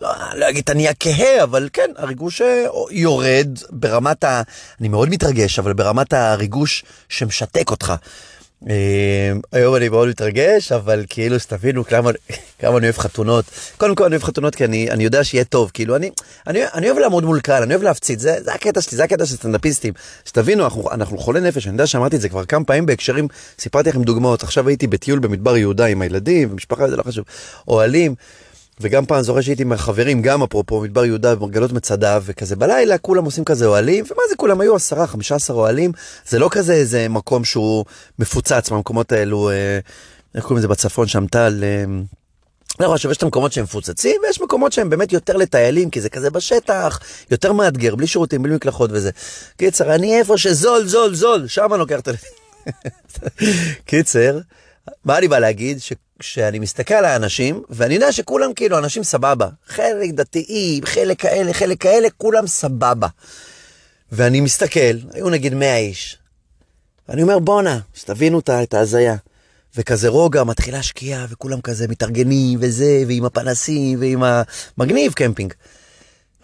[0.00, 4.42] לא, לא אגיד אתה נהיה כהה, אבל כן, הריגוש אה, יורד ברמת ה...
[4.80, 7.94] אני מאוד מתרגש, אבל ברמת הריגוש שמשתק אותך.
[8.70, 12.10] אה, היום אני מאוד מתרגש, אבל כאילו שתבינו כמה,
[12.58, 13.44] כמה אני אוהב חתונות.
[13.76, 16.10] קודם כל אני אוהב חתונות כי אני, אני יודע שיהיה טוב, כאילו אני,
[16.46, 19.26] אני, אני אוהב לעמוד מול קהל, אני אוהב להפציץ, זה, זה הקטע שלי, זה הקטע
[19.26, 19.94] של סטנדאפיסטים.
[20.24, 23.28] שתבינו, אנחנו, אנחנו חולי נפש, אני יודע שאמרתי את זה כבר כמה פעמים בהקשרים,
[23.58, 27.24] סיפרתי לכם דוגמאות, עכשיו הייתי בטיול במדבר יהודה עם הילדים, ומשפחה, זה לא חשוב,
[27.68, 28.14] אוהלים.
[28.80, 33.24] וגם פעם זוכר שהייתי עם החברים, גם אפרופו מדבר יהודה במרגלות מצדה, וכזה בלילה כולם
[33.24, 35.92] עושים כזה אוהלים, ומה זה כולם היו עשרה, חמישה עשר אוהלים,
[36.28, 37.84] זה לא כזה איזה מקום שהוא
[38.18, 39.78] מפוצץ מהמקומות האלו, אה,
[40.34, 41.84] איך קוראים לזה בצפון שם טל, אה,
[42.80, 46.08] לא חושב, יש את המקומות שהם מפוצצים, ויש מקומות שהם באמת יותר לטיילים, כי זה
[46.08, 49.10] כזה בשטח, יותר מאתגר, בלי שירותים, בלי מקלחות וזה.
[49.56, 52.12] קיצר, אני איפה שזול, זול, זול, שם אני לוקח את ה...
[53.86, 54.38] קיצר,
[55.04, 55.82] מה אני בא להגיד?
[56.18, 59.48] כשאני מסתכל על האנשים, ואני יודע שכולם כאילו אנשים סבבה.
[59.66, 63.08] חלק דתיים, חלק כאלה, חלק כאלה, כולם סבבה.
[64.12, 66.18] ואני מסתכל, היו נגיד 100 איש.
[67.08, 69.16] ואני אומר, בואנה, שתבינו את ההזיה.
[69.76, 75.52] וכזה רוגע, מתחילה שקיעה, וכולם כזה מתארגנים, וזה, ועם הפנסים, ועם המגניב קמפינג.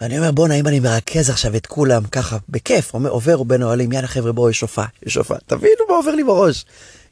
[0.01, 3.91] ואני אומר, בואנה, אם אני מרכז עכשיו את כולם ככה, בכיף, אומר, עובר בין אוהלים,
[3.91, 5.37] יאללה חבר'ה, בואו, יש הופעה, יש הופעה.
[5.45, 6.65] תבינו מה עובר לי בראש.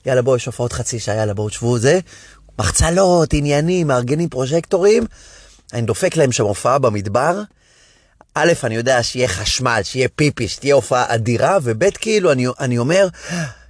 [0.05, 1.99] יאללה, בואו, יש הופעה עוד חצי שעה, יאללה, בואו, תשבו, זה.
[2.61, 5.03] מחצלות, עניינים, מארגנים פרוז'קטורים.
[5.73, 7.41] אני דופק להם שם הופעה במדבר.
[8.35, 13.07] א', אני יודע שיהיה חשמל, שיהיה פיפי, שתהיה הופעה אדירה, וב', כאילו, אני, אני אומר,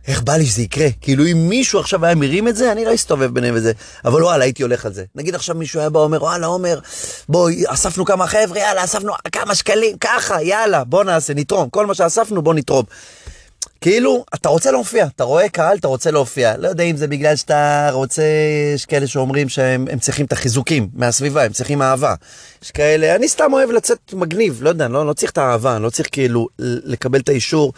[0.07, 0.87] איך בא לי שזה יקרה?
[1.01, 3.71] כאילו אם מישהו עכשיו היה מרים את זה, אני לא אסתובב ביניהם וזה.
[4.05, 5.03] אבל וואלה, הייתי הולך על זה.
[5.15, 6.79] נגיד עכשיו מישהו היה בא ואומר, וואלה, עומר,
[7.29, 11.69] בואי, אספנו כמה חבר'ה, יאללה, אספנו כמה שקלים, ככה, יאללה, בוא נעשה, נתרום.
[11.69, 12.85] כל מה שאספנו, בוא נתרום.
[13.81, 16.57] כאילו, אתה רוצה להופיע, אתה רואה קהל, אתה רוצה להופיע.
[16.57, 18.23] לא יודע אם זה בגלל שאתה רוצה,
[18.75, 22.15] יש כאלה שאומרים שהם צריכים את החיזוקים מהסביבה, הם צריכים אהבה.
[22.63, 25.83] יש כאלה, אני סתם אוהב לצאת מגניב, לא יודע, לא, לא צריך את האהבה, אני
[25.83, 27.73] לא צריך כאילו לקבל את האישור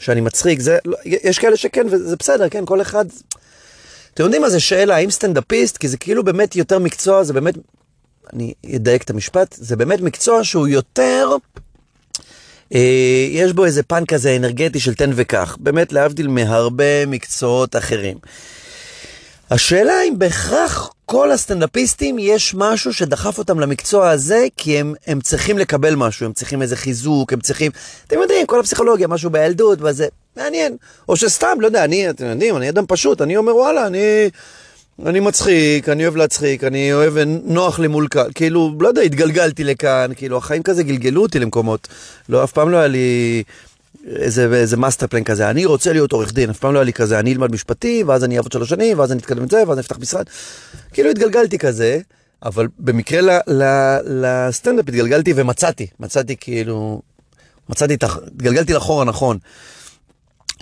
[0.00, 3.04] שאני מצחיק, זה, לא, יש כאלה שכן, וזה בסדר, כן, כל אחד...
[4.14, 7.54] אתם יודעים מה זה שאלה, האם סטנדאפיסט, כי זה כאילו באמת יותר מקצוע, זה באמת,
[8.32, 11.36] אני אדייק את המשפט, זה באמת מקצוע שהוא יותר,
[13.30, 18.18] יש בו איזה פן כזה אנרגטי של תן וקח, באמת להבדיל מהרבה מקצועות אחרים.
[19.50, 25.58] השאלה אם בהכרח כל הסטנדאפיסטים יש משהו שדחף אותם למקצוע הזה, כי הם, הם צריכים
[25.58, 27.70] לקבל משהו, הם צריכים איזה חיזוק, הם צריכים,
[28.06, 30.06] אתם יודעים, כל הפסיכולוגיה, משהו בילדות וזה,
[30.36, 30.76] מעניין.
[31.08, 34.30] או שסתם, לא יודע, אני, אתם יודעים, אני אדם פשוט, אני אומר, וואלה, אני,
[35.06, 39.64] אני מצחיק, אני אוהב להצחיק, אני אוהב, נוח לי מול קהל, כאילו, לא יודע, התגלגלתי
[39.64, 41.88] לכאן, כאילו, החיים כזה גלגלו אותי למקומות.
[42.28, 43.42] לא, אף פעם לא היה לי...
[44.06, 46.92] איזה, איזה master plan כזה, אני רוצה להיות עורך דין, אף פעם לא היה לי
[46.92, 49.78] כזה, אני אלמד משפטי, ואז אני אעבוד שלוש שנים, ואז אני אתקדם את זה, ואז
[49.78, 50.24] אני אפתח משרד.
[50.92, 52.00] כאילו התגלגלתי כזה,
[52.42, 53.38] אבל במקרה
[54.04, 57.02] לסטנדאפ התגלגלתי ומצאתי, מצאתי כאילו,
[57.68, 59.38] מצאתי, התגלגלתי לחור הנכון.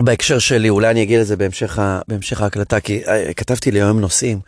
[0.03, 4.41] בהקשר שלי, אולי אני אגיד לזה בהמשך, בהמשך ההקלטה, כי אה, כתבתי לי היום נושאים.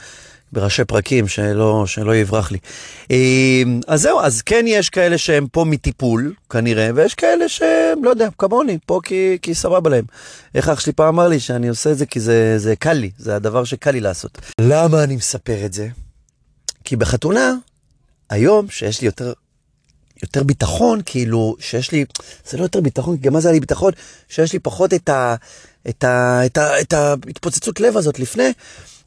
[0.53, 2.59] בראשי פרקים, שלא, שלא יברח לי.
[3.11, 8.11] אמ, אז זהו, אז כן יש כאלה שהם פה מטיפול, כנראה, ויש כאלה שהם, לא
[8.11, 10.05] יודע, כמוני, פה כי, כי סבבה להם.
[10.55, 13.11] איך אח שלי פעם אמר לי שאני עושה את זה כי זה, זה קל לי,
[13.19, 14.39] זה הדבר שקל לי לעשות.
[14.61, 15.89] למה אני מספר את זה?
[16.85, 17.55] כי בחתונה,
[18.31, 19.33] היום, שיש לי יותר
[20.23, 22.05] יותר ביטחון, כאילו, שיש לי,
[22.51, 23.93] זה לא יותר ביטחון, גם מה זה היה לי ביטחון?
[24.29, 25.35] שיש לי פחות את ה...
[25.89, 28.53] את, ה, את, ה, את ההתפוצצות לב הזאת לפני.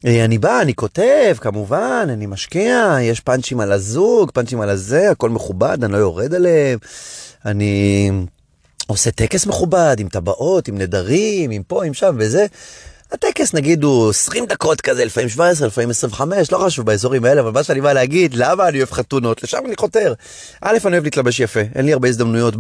[0.06, 5.12] אה, אני בא, אני כותב, כמובן, אני משקיע, יש פאנצ'ים על הזוג, פאנצ'ים על הזה,
[5.12, 6.80] הכל מכובד, אני לא יורד עליהם.
[7.46, 8.12] אני
[8.88, 12.46] עושה טקס מכובד, עם טבעות, עם נדרים, עם פה, עם שם וזה.
[13.16, 17.52] הטקס נגיד הוא 20 דקות כזה, לפעמים 17, לפעמים 25, לא חשוב באזורים האלה, אבל
[17.52, 20.14] מה שאני בא להגיד, למה אני אוהב חתונות, לשם אני חותר.
[20.62, 22.54] א', אני אוהב להתלבש יפה, אין לי הרבה הזדמנויות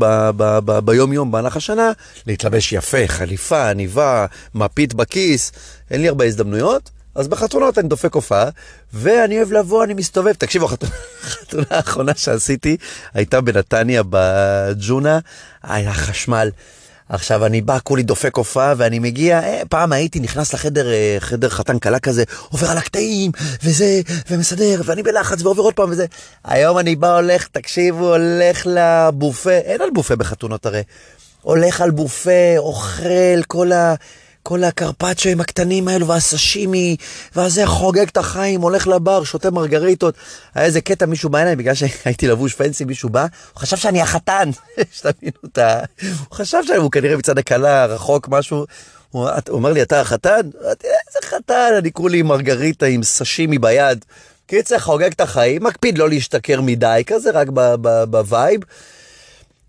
[0.85, 1.91] ביום יום, במהלך השנה,
[2.27, 5.51] להתלבש יפה, חליפה, עניבה, מפית בכיס,
[5.91, 6.89] אין לי הרבה הזדמנויות.
[7.15, 8.49] אז בחתונות אני דופק הופעה,
[8.93, 10.33] ואני אוהב לבוא, אני מסתובב.
[10.33, 10.65] תקשיבו,
[11.23, 12.77] החתונה האחרונה שעשיתי
[13.13, 15.19] הייתה בנתניה, בג'ונה,
[15.63, 16.49] היה חשמל.
[17.09, 21.49] עכשיו אני בא, כולי דופק הופעה ואני מגיע, אה, פעם הייתי נכנס לחדר, אה, חדר
[21.49, 23.31] חתן כלה כזה, עובר על הקטעים,
[23.63, 26.05] וזה, ומסדר, ואני בלחץ ועובר עוד פעם וזה.
[26.43, 30.83] היום אני בא, הולך, תקשיבו, הולך לבופה, אין על בופה בחתונות הרי.
[31.41, 33.95] הולך על בופה, אוכל, כל ה...
[34.47, 36.95] כל הקרפצ'ואים הקטנים האלו והסשימי,
[37.35, 40.15] ואז זה חוגג את החיים, הולך לבר, שותה מרגריטות.
[40.55, 44.01] היה איזה קטע, מישהו בא אליי, בגלל שהייתי לבוש פנסי, מישהו בא, הוא חשב שאני
[44.01, 44.49] החתן,
[44.95, 45.79] שתבינו את ה...
[46.01, 48.65] הוא חשב שהוא כנראה מצד הכלה, רחוק, משהו.
[49.11, 50.49] הוא אומר לי, אתה החתן?
[50.63, 51.73] אמרתי, איזה חתן?
[51.77, 54.05] אני כולי מרגריטה, עם סשימי ביד.
[54.47, 57.47] קיצר, חוגג את החיים, מקפיד לא להשתכר מדי, כזה רק
[58.09, 58.61] ב vibe.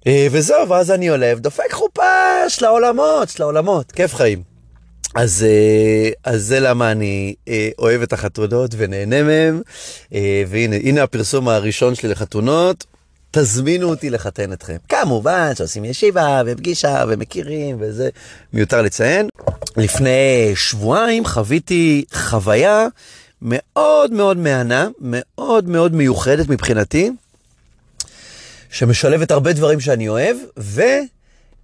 [0.06, 4.55] אה, וזהו, ואז אני עולה ודופק חופה של העולמות, של העולמות, כיף חיים.
[5.14, 9.62] אז, אה, אז זה למה אני אה, אוהב את החתונות ונהנה מהם.
[10.14, 12.84] אה, והנה, הנה הפרסום הראשון שלי לחתונות.
[13.30, 14.76] תזמינו אותי לחתן אתכם.
[14.88, 18.08] כמובן שעושים ישיבה ופגישה ומכירים וזה
[18.52, 19.28] מיותר לציין.
[19.76, 22.86] לפני שבועיים חוויתי חוויה
[23.42, 27.10] מאוד מאוד מהנה, מאוד מאוד מיוחדת מבחינתי,
[28.70, 30.82] שמשלבת הרבה דברים שאני אוהב, ו...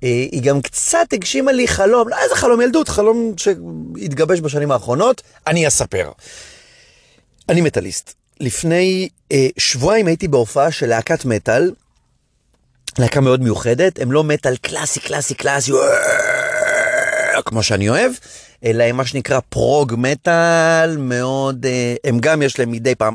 [0.03, 5.23] אה, היא גם קצת הגשימה לי חלום, לא איזה חלום ילדות, חלום שהתגבש בשנים האחרונות,
[5.47, 6.11] אני אספר.
[7.49, 8.15] אני מטאליסט.
[8.41, 11.73] לפני אה, שבועיים הייתי בהופעה של להקת מטאל,
[12.99, 15.73] להקה מאוד מיוחדת, הם לא מטאל קלאסי, קלאסי, קלאסי,
[17.45, 18.13] כמו שאני אוהב,
[18.65, 23.15] אלא הם מה שנקרא prog metal, מאוד, אה, הם גם יש להם מדי פעם,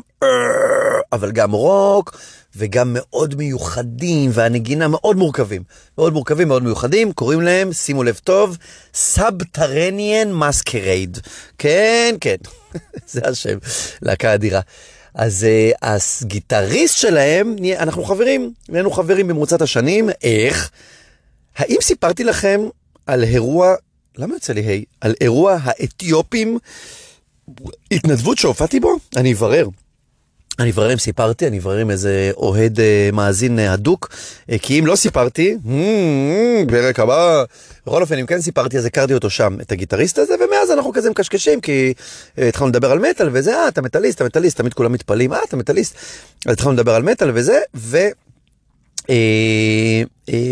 [1.12, 2.18] אבל גם רוק,
[2.56, 5.62] וגם מאוד מיוחדים, והנגינה מאוד מורכבים.
[5.98, 8.56] מאוד מורכבים, מאוד מיוחדים, קוראים להם, שימו לב טוב,
[8.94, 11.18] Subterranean Masquerade.
[11.58, 12.36] כן, כן,
[13.12, 13.58] זה השם,
[14.02, 14.60] להקה אדירה.
[15.14, 15.46] אז
[15.82, 20.70] הגיטריסט שלהם, אנחנו חברים, נהיינו חברים במרוצת השנים, איך?
[21.56, 22.60] האם סיפרתי לכם
[23.06, 23.74] על אירוע,
[24.18, 24.84] למה יוצא לי היי?
[25.00, 26.58] על אירוע האתיופים,
[27.90, 28.96] התנדבות שהופעתי בו?
[29.16, 29.68] אני אברר.
[30.58, 34.10] אני אברר אם סיפרתי, אני אברר עם איזה אוהד אה, מאזין אה, הדוק,
[34.50, 35.56] אה, כי אם לא סיפרתי,
[36.68, 37.44] פרק הבא,
[37.86, 41.10] בכל אופן, אם כן סיפרתי, אז הכרתי אותו שם, את הגיטריסט הזה, ומאז אנחנו כזה
[41.10, 41.94] מקשקשים, כי
[42.38, 45.56] התחלנו לדבר על מטאל וזה, אה, אתה מטאליסט, אתה מטאליסט, תמיד כולם מתפלאים, אה, אתה
[45.56, 45.94] מטאליסט.
[46.46, 47.98] אז התחלנו לדבר על מטאל וזה, ו...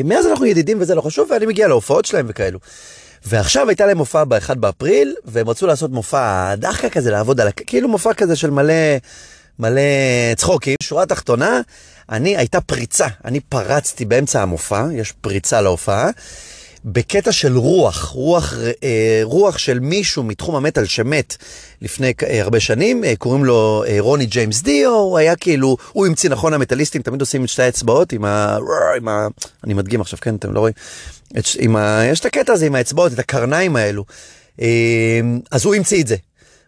[0.05, 2.59] מאז אנחנו ידידים וזה לא חשוב, ואני מגיע להופעות שלהם וכאלו.
[3.27, 7.88] ועכשיו הייתה להם מופע ב-1 באפריל, והם רצו לעשות מופע דחקה כזה, לעבוד על, כאילו
[7.88, 8.73] מופע כזה של מלא...
[9.59, 9.81] מלא
[10.37, 10.77] צחוקים.
[10.83, 11.61] שורה תחתונה,
[12.11, 16.11] אני, הייתה פריצה, אני פרצתי באמצע המופע, יש פריצה להופעה,
[16.85, 21.37] בקטע של רוח, רוח, אה, רוח של מישהו מתחום המטאל שמת
[21.83, 26.31] לפני אה, הרבה שנים, אה, קוראים לו רוני ג'יימס דיו, הוא היה כאילו, הוא המציא
[26.31, 28.59] נכון המטאליסטים, תמיד עושים את שתי האצבעות עם ה...
[28.97, 29.27] עם ה
[29.64, 30.75] אני מדגים עכשיו, כן, אתם לא רואים?
[31.38, 34.05] את, עם ה, יש את הקטע הזה עם האצבעות, את הקרניים האלו.
[35.51, 36.16] אז הוא המציא את זה.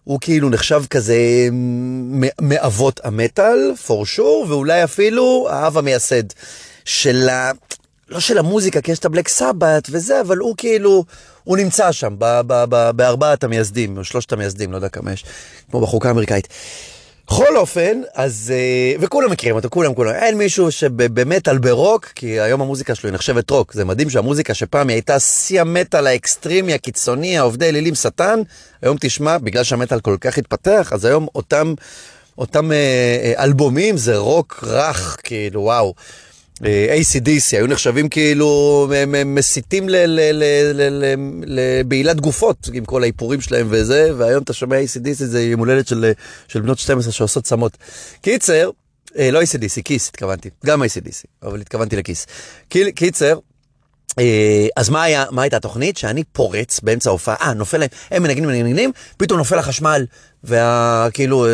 [0.09, 1.17] הוא כאילו נחשב כזה
[2.41, 6.23] מאבות המטאל, for sure, ואולי אפילו האב המייסד
[6.85, 7.51] של ה...
[8.09, 11.05] לא של המוזיקה, כי יש את ה Black Sabbath וזה, אבל הוא כאילו,
[11.45, 12.15] הוא נמצא שם,
[12.97, 15.25] בארבעת המייסדים, או שלושת המייסדים, לא יודע כמה יש,
[15.71, 16.49] כמו בחוקה האמריקאית.
[17.29, 22.61] בכל אופן, אז, אה, וכולם מכירים אותו, כולם, כולם, אין מישהו שבמטאל ברוק, כי היום
[22.61, 27.39] המוזיקה שלו היא נחשבת רוק, זה מדהים שהמוזיקה שפעם היא הייתה שיא המטאל האקסטרימי, הקיצוני,
[27.39, 28.41] העובדי אלילים שטן,
[28.83, 31.75] היום תשמע, בגלל שהמטאל כל כך התפתח, אז היום אותם,
[32.39, 32.77] אותם אה,
[33.23, 35.95] אה, אלבומים זה רוק רך, כאילו, וואו.
[36.63, 38.89] ACDC, היו נחשבים כאילו
[39.27, 39.87] מסיתים
[41.47, 46.13] לבעילת גופות עם כל האיפורים שלהם וזה, והיום אתה שומע ACDC זה יום הולדת של,
[46.49, 47.77] של בנות 12 שעושות צמות.
[48.21, 48.71] קיצר,
[49.17, 52.27] לא ACDC, כיס התכוונתי, גם ACDC, אבל התכוונתי לכיס.
[52.95, 53.39] קיצר,
[54.77, 55.97] אז מה, היה, מה הייתה התוכנית?
[55.97, 60.07] שאני פורץ באמצע ההופעה, אה, נופל להם, הם מנגנים, מנגנים, פתאום נופל החשמל,
[60.45, 61.47] וכאילו,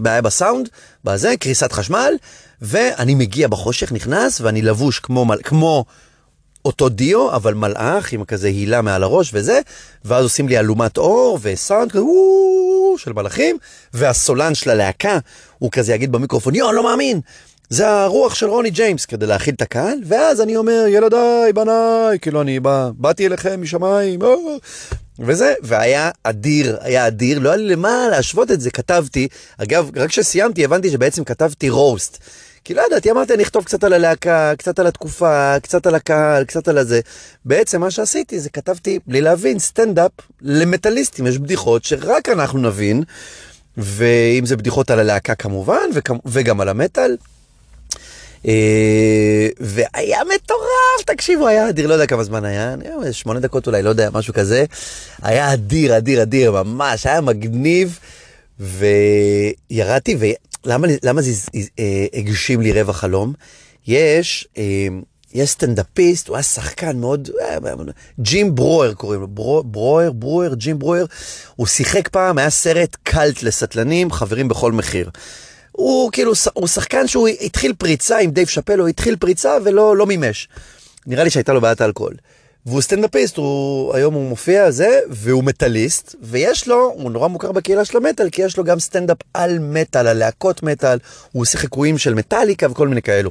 [0.00, 0.68] בעיה בסאונד,
[1.04, 2.14] בזה, קריסת חשמל,
[2.62, 5.84] ואני מגיע בחושך, נכנס, ואני לבוש כמו, כמו
[6.64, 9.60] אותו דיו, אבל מלאך עם כזה הילה מעל הראש וזה,
[10.04, 12.00] ואז עושים לי אלומת אור וסאונד כזה
[12.98, 13.56] של מלאכים,
[13.94, 15.18] והסולן של הלהקה,
[15.58, 17.20] הוא כזה יגיד במיקרופון, יואו, לא מאמין,
[17.68, 22.40] זה הרוח של רוני ג'יימס, כדי להכיל את הקהל, ואז אני אומר, ילדיי, בניי, כאילו
[22.40, 24.20] אני בא, באתי אליכם משמיים,
[25.18, 30.08] וזה, והיה אדיר, היה אדיר, לא היה לי למה להשוות את זה, כתבתי, אגב, רק
[30.08, 32.18] כשסיימתי הבנתי שבעצם כתבתי רוסט.
[32.66, 36.44] כי לא ידעתי, אמרתי, אני אכתוב קצת על הלהקה, קצת על התקופה, קצת על הקהל,
[36.44, 37.00] קצת על הזה.
[37.44, 40.10] בעצם מה שעשיתי זה כתבתי, בלי להבין, סטנדאפ
[40.42, 41.26] למטאליסטים.
[41.26, 43.02] יש בדיחות שרק אנחנו נבין,
[43.76, 45.88] ואם זה בדיחות על הלהקה כמובן,
[46.26, 47.16] וגם על המטאל.
[49.60, 52.74] והיה מטורף, תקשיבו, היה אדיר, לא יודע כמה זמן היה,
[53.12, 54.64] שמונה דקות אולי, לא יודע, משהו כזה.
[55.22, 57.98] היה אדיר, אדיר, אדיר, ממש, היה מגניב.
[59.70, 60.16] וירדתי,
[60.66, 61.30] ולמה למה זה
[61.78, 63.32] אה, הגשים לי רבע חלום?
[63.86, 64.88] יש, אה,
[65.34, 67.58] יש סטנדאפיסט, הוא היה שחקן מאוד, אה,
[68.20, 69.28] ג'ים ברואר קוראים לו,
[69.64, 71.04] ברואר, ברואר, ג'ים ברואר,
[71.56, 75.10] הוא שיחק פעם, היה סרט קאלט לסטלנים, חברים בכל מחיר.
[75.72, 80.06] הוא כאילו, הוא שחקן שהוא התחיל פריצה עם דייב שאפל, הוא התחיל פריצה ולא לא
[80.06, 80.48] מימש.
[81.06, 82.14] נראה לי שהייתה לו בעיית האלכוהול.
[82.66, 87.84] והוא סטנדאפיסט, הוא, היום הוא מופיע זה, והוא מטאליסט, ויש לו, הוא נורא מוכר בקהילה
[87.84, 90.98] של המטאל, כי יש לו גם סטנדאפ על מטאל, על להקות מטאל,
[91.32, 93.30] הוא עושה חיקויים של מטאליקה וכל מיני כאלו.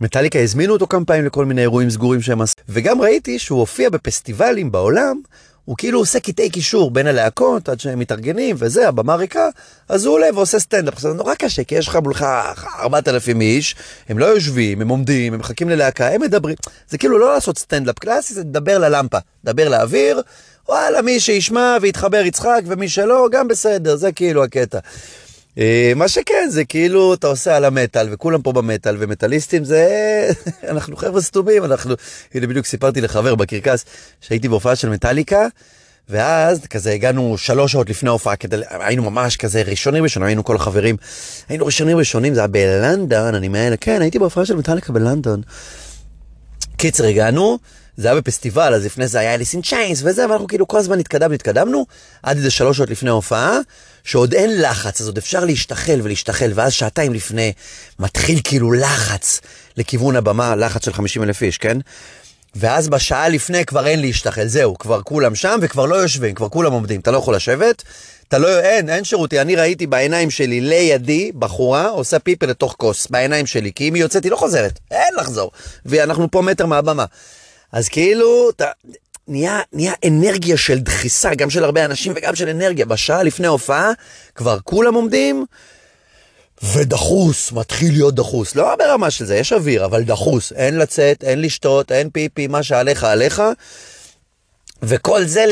[0.00, 3.90] מטאליקה הזמינו אותו כמה פעמים לכל מיני אירועים סגורים שהם עשו, וגם ראיתי שהוא הופיע
[3.90, 5.20] בפסטיבלים בעולם,
[5.66, 9.48] הוא כאילו עושה קטעי קישור בין הלהקות עד שהם מתארגנים וזה, הבמה ריקה,
[9.88, 10.98] אז הוא עולה ועושה סטנדאפ.
[10.98, 12.26] זה נורא קשה, כי יש לך מולך
[12.78, 13.76] 4,000 איש,
[14.08, 16.56] הם לא יושבים, הם עומדים, הם מחכים ללהקה, הם מדברים.
[16.88, 20.22] זה כאילו לא לעשות סטנדאפ קלאסי, זה לדבר ללמפה, לדבר לאוויר,
[20.68, 24.78] וואלה, מי שישמע ויתחבר יצחק, ומי שלא, גם בסדר, זה כאילו הקטע.
[25.58, 29.86] אה, מה שכן, זה כאילו אתה עושה על המטאל, וכולם פה במטאל, ומטאליסטים זה...
[30.72, 31.94] אנחנו חבר'ה סתומים, אנחנו...
[32.34, 33.84] הנה בדיוק סיפרתי לחבר בקרקס
[34.20, 35.46] שהייתי בהופעה של מטאליקה,
[36.08, 38.56] ואז כזה הגענו שלוש שעות לפני ההופעה, כדי...
[38.70, 40.96] היינו ממש כזה ראשונים ראשונים, היינו כל החברים,
[41.48, 45.42] היינו ראשונים ראשונים, זה היה בלונדון, אני מאלה, כן, הייתי בהופעה של מטאליקה בלונדון.
[46.76, 47.58] קיצר, הגענו,
[47.96, 50.98] זה היה בפסטיבל, אז לפני זה היה אליס אין צ'יינס וזה, ואנחנו כאילו כל הזמן
[50.98, 51.86] התקדמנו, התקדמנו,
[52.22, 53.58] עד איזה שלוש שעות לפני ההופעה,
[54.06, 57.52] שעוד אין לחץ, אז עוד אפשר להשתחל ולהשתחל, ואז שעתיים לפני
[57.98, 59.40] מתחיל כאילו לחץ
[59.76, 61.78] לכיוון הבמה, לחץ של 50 אלף איש, כן?
[62.54, 66.72] ואז בשעה לפני כבר אין להשתחל, זהו, כבר כולם שם וכבר לא יושבים, כבר כולם
[66.72, 67.82] עומדים, אתה לא יכול לשבת,
[68.28, 73.06] אתה לא, אין, אין שירותי, אני ראיתי בעיניים שלי לידי בחורה עושה פיפל לתוך כוס,
[73.06, 75.50] בעיניים שלי, כי אם היא יוצאת היא לא חוזרת, אין לחזור,
[75.86, 77.04] ואנחנו פה מטר מהבמה.
[77.72, 78.66] אז כאילו, אתה,
[79.28, 83.92] נהיה, נהיה אנרגיה של דחיסה, גם של הרבה אנשים וגם של אנרגיה, בשעה לפני הופעה
[84.34, 85.46] כבר כולם עומדים.
[86.62, 88.54] ודחוס, מתחיל להיות דחוס.
[88.54, 90.52] לא ברמה של זה, יש אוויר, אבל דחוס.
[90.52, 93.42] אין לצאת, אין לשתות, אין פיפי, מה שעליך עליך.
[94.82, 95.44] וכל זה,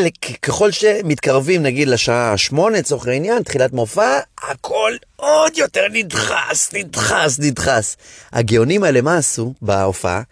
[0.43, 7.97] ככל שמתקרבים נגיד לשעה שמונה, לצורך העניין, תחילת מופע, הכל עוד יותר נדחס, נדחס, נדחס.
[8.33, 10.23] הגאונים האלה, מה עשו בהופעה?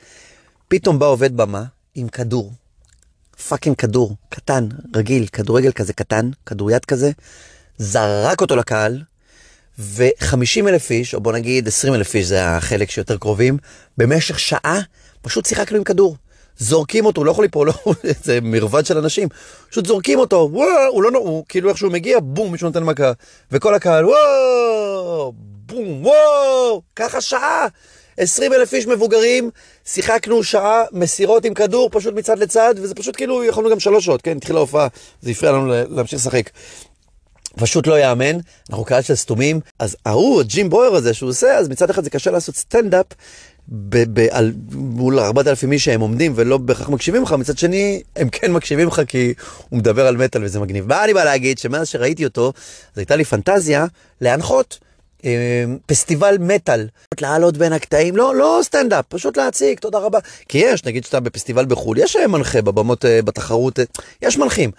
[0.69, 2.53] פתאום בא עובד במה עם כדור.
[3.49, 7.11] fucking כדור, קטן, רגיל, כדורגל כזה קטן, כדוריד כזה,
[7.79, 9.03] זרק אותו לקהל,
[9.79, 13.59] ו-50 אלף איש, או בוא נגיד 20 אלף איש, זה החלק שיותר קרובים,
[13.99, 14.81] במשך שעה
[15.23, 16.17] פשוט שיחקנו עם כדור.
[16.59, 19.29] זורקים אותו, הוא לא יכול ליפול, לא, זה מרבד של אנשים,
[19.71, 22.83] פשוט זורקים אותו, וואו, הוא לא נורא, הוא כאילו איך שהוא מגיע, בום, מישהו נותן
[22.83, 23.13] מכה,
[23.53, 27.67] וכל הקהל, וואו, בום, וואו, ככה שעה,
[28.17, 29.51] 20 אלף איש מבוגרים,
[29.85, 34.23] שיחקנו שעה מסירות עם כדור, פשוט מצד לצד, וזה פשוט כאילו, יכולנו גם שלוש שעות,
[34.23, 34.89] כן, התחילה ההופעה,
[35.23, 36.51] זה הפריע לנו להמשיך לשחק.
[37.57, 38.39] פשוט לא יאמן,
[38.71, 42.11] אנחנו קהל של סתומים, אז ההוא, הג'ים בויר הזה שהוא עושה, אז מצד אחד זה
[42.11, 43.07] קשה לעשות סטנדאפ
[43.69, 48.29] ב- ב- על, מול 4,000 איש שהם עומדים ולא בהכרח מקשיבים לך, מצד שני הם
[48.29, 49.35] כן מקשיבים לך כי
[49.69, 50.87] הוא מדבר על מטאל וזה מגניב.
[50.89, 51.59] מה אני בא להגיד?
[51.59, 52.53] שמאז שראיתי אותו,
[52.93, 53.87] אז הייתה לי פנטזיה
[54.21, 54.79] להנחות.
[55.25, 56.89] אה, פסטיבל מטאל,
[57.21, 60.19] לעלות בין הקטעים, לא, לא סטנדאפ, פשוט להציג, תודה רבה.
[60.49, 63.85] כי יש, נגיד שאתה בפסטיבל בחו"ל, יש מנחה בבמות, אה, בתחרות, אה,
[64.23, 64.71] יש מנחים.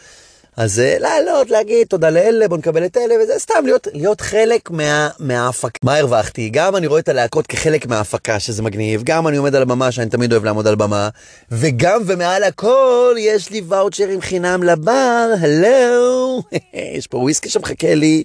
[0.57, 4.71] אז אה, לעלות, להגיד תודה לאלה, בוא נקבל את אלה, וזה סתם להיות, להיות חלק
[4.71, 5.79] מה, מההפקה.
[5.83, 6.49] מה הרווחתי?
[6.49, 10.09] גם אני רואה את הלהקות כחלק מההפקה, שזה מגניב, גם אני עומד על הבמה, שאני
[10.09, 11.09] תמיד אוהב לעמוד על במה,
[11.51, 16.43] וגם ומעל הכל יש לי ואוצ'רים חינם לבר, הלו,
[16.97, 18.23] יש פה וויסקי שמחכה לי.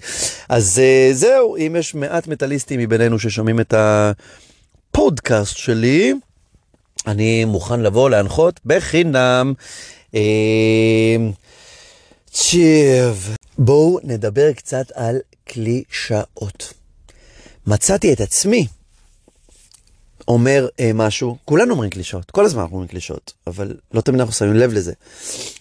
[0.48, 6.14] אז uh, זהו, אם יש מעט מטאליסטים מבינינו ששומעים את הפודקאסט שלי,
[7.06, 9.52] אני מוכן לבוא להנחות בחינם.
[12.38, 16.72] תקשיב, בואו נדבר קצת על קלישאות.
[17.66, 18.66] מצאתי את עצמי
[20.28, 24.34] אומר אה, משהו, כולנו אומרים קלישאות, כל הזמן אנחנו אומרים קלישאות, אבל לא תמיד אנחנו
[24.34, 24.92] שמים לב לזה.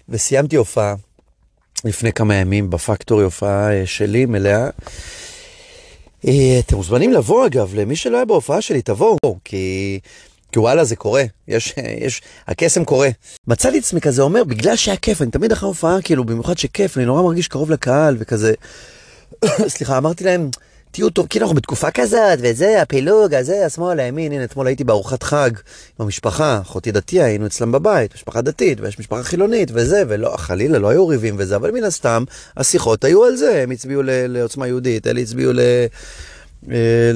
[0.09, 0.95] וסיימתי הופעה
[1.85, 4.69] לפני כמה ימים בפקטורי, הופעה אה, שלי מלאה.
[6.27, 9.99] אה, אתם מוזמנים לבוא אגב, למי שלא היה בהופעה שלי, תבואו, כי
[10.51, 13.09] כי וואלה זה קורה, יש, יש, הקסם קורה.
[13.47, 17.05] מצאתי עצמי כזה אומר, בגלל שהיה כיף, אני תמיד אחרי הופעה, כאילו, במיוחד שכיף, אני
[17.05, 18.53] נורא מרגיש קרוב לקהל וכזה,
[19.67, 20.49] סליחה, אמרתי להם,
[20.91, 25.23] תהיו טוב, כאילו אנחנו בתקופה כזאת, וזה, הפילוג, הזה, השמאל, הימין, הנה, אתמול הייתי בארוחת
[25.23, 25.49] חג
[25.99, 30.79] עם המשפחה, אחותי דתיה, היינו אצלם בבית, משפחה דתית, ויש משפחה חילונית, וזה, ולא, חלילה,
[30.79, 32.23] לא היו ריבים וזה, אבל מן הסתם,
[32.57, 35.59] השיחות היו על זה, הם הצביעו לעוצמה יהודית, אלה הצביעו ל...
[36.71, 37.11] אה,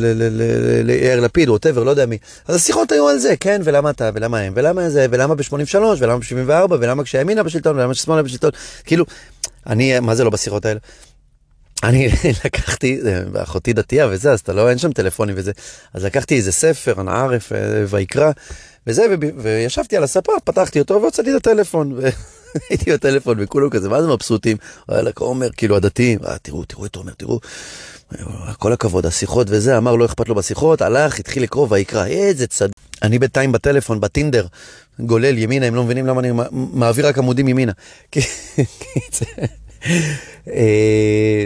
[0.84, 2.18] ליאיר לפיד, ווטאבר, לא יודע מי.
[2.48, 6.18] אז השיחות היו על זה, כן, ולמה אתה, ולמה הם, ולמה זה, ולמה ב-83, ולמה
[6.18, 8.52] ב-74, ולמה כשהימינה בשלטון, ולמה כששמאלה בשלטון.
[8.86, 9.06] כאילו,
[9.68, 10.80] אני, מה זה לא בשיחות האלה?
[11.84, 12.10] אני
[12.46, 13.00] לקחתי,
[13.36, 15.52] אחותי דתייה וזה, אז אתה לא, אין שם טלפונים וזה.
[15.94, 18.32] אז לקחתי איזה ספר, הנערף, אה, ויקרא,
[18.88, 19.06] וזה,
[19.38, 22.00] וישבתי על הספה, פתחתי אותו והוצאתי את הטלפון.
[22.70, 24.58] הייתי בטלפון וכולם כזה, מה זה מבסוטים?
[24.90, 27.40] וואלה, עומר, כאילו הדתיים, אה, תראו, תראו את עומר, תראו.
[28.58, 32.70] כל הכבוד, השיחות וזה, אמר לא אכפת לו בשיחות, הלך, התחיל לקרוא ויקרא, איזה צד...
[33.02, 34.46] אני בינתיים בטלפון, בטינדר,
[35.00, 37.72] גולל ימינה, הם לא מבינים למה אני מעביר רק עמודים ימינה.
[40.48, 41.46] אה,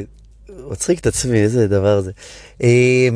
[0.71, 2.11] מצחיק את עצמי, איזה דבר זה.
[2.63, 3.09] אה,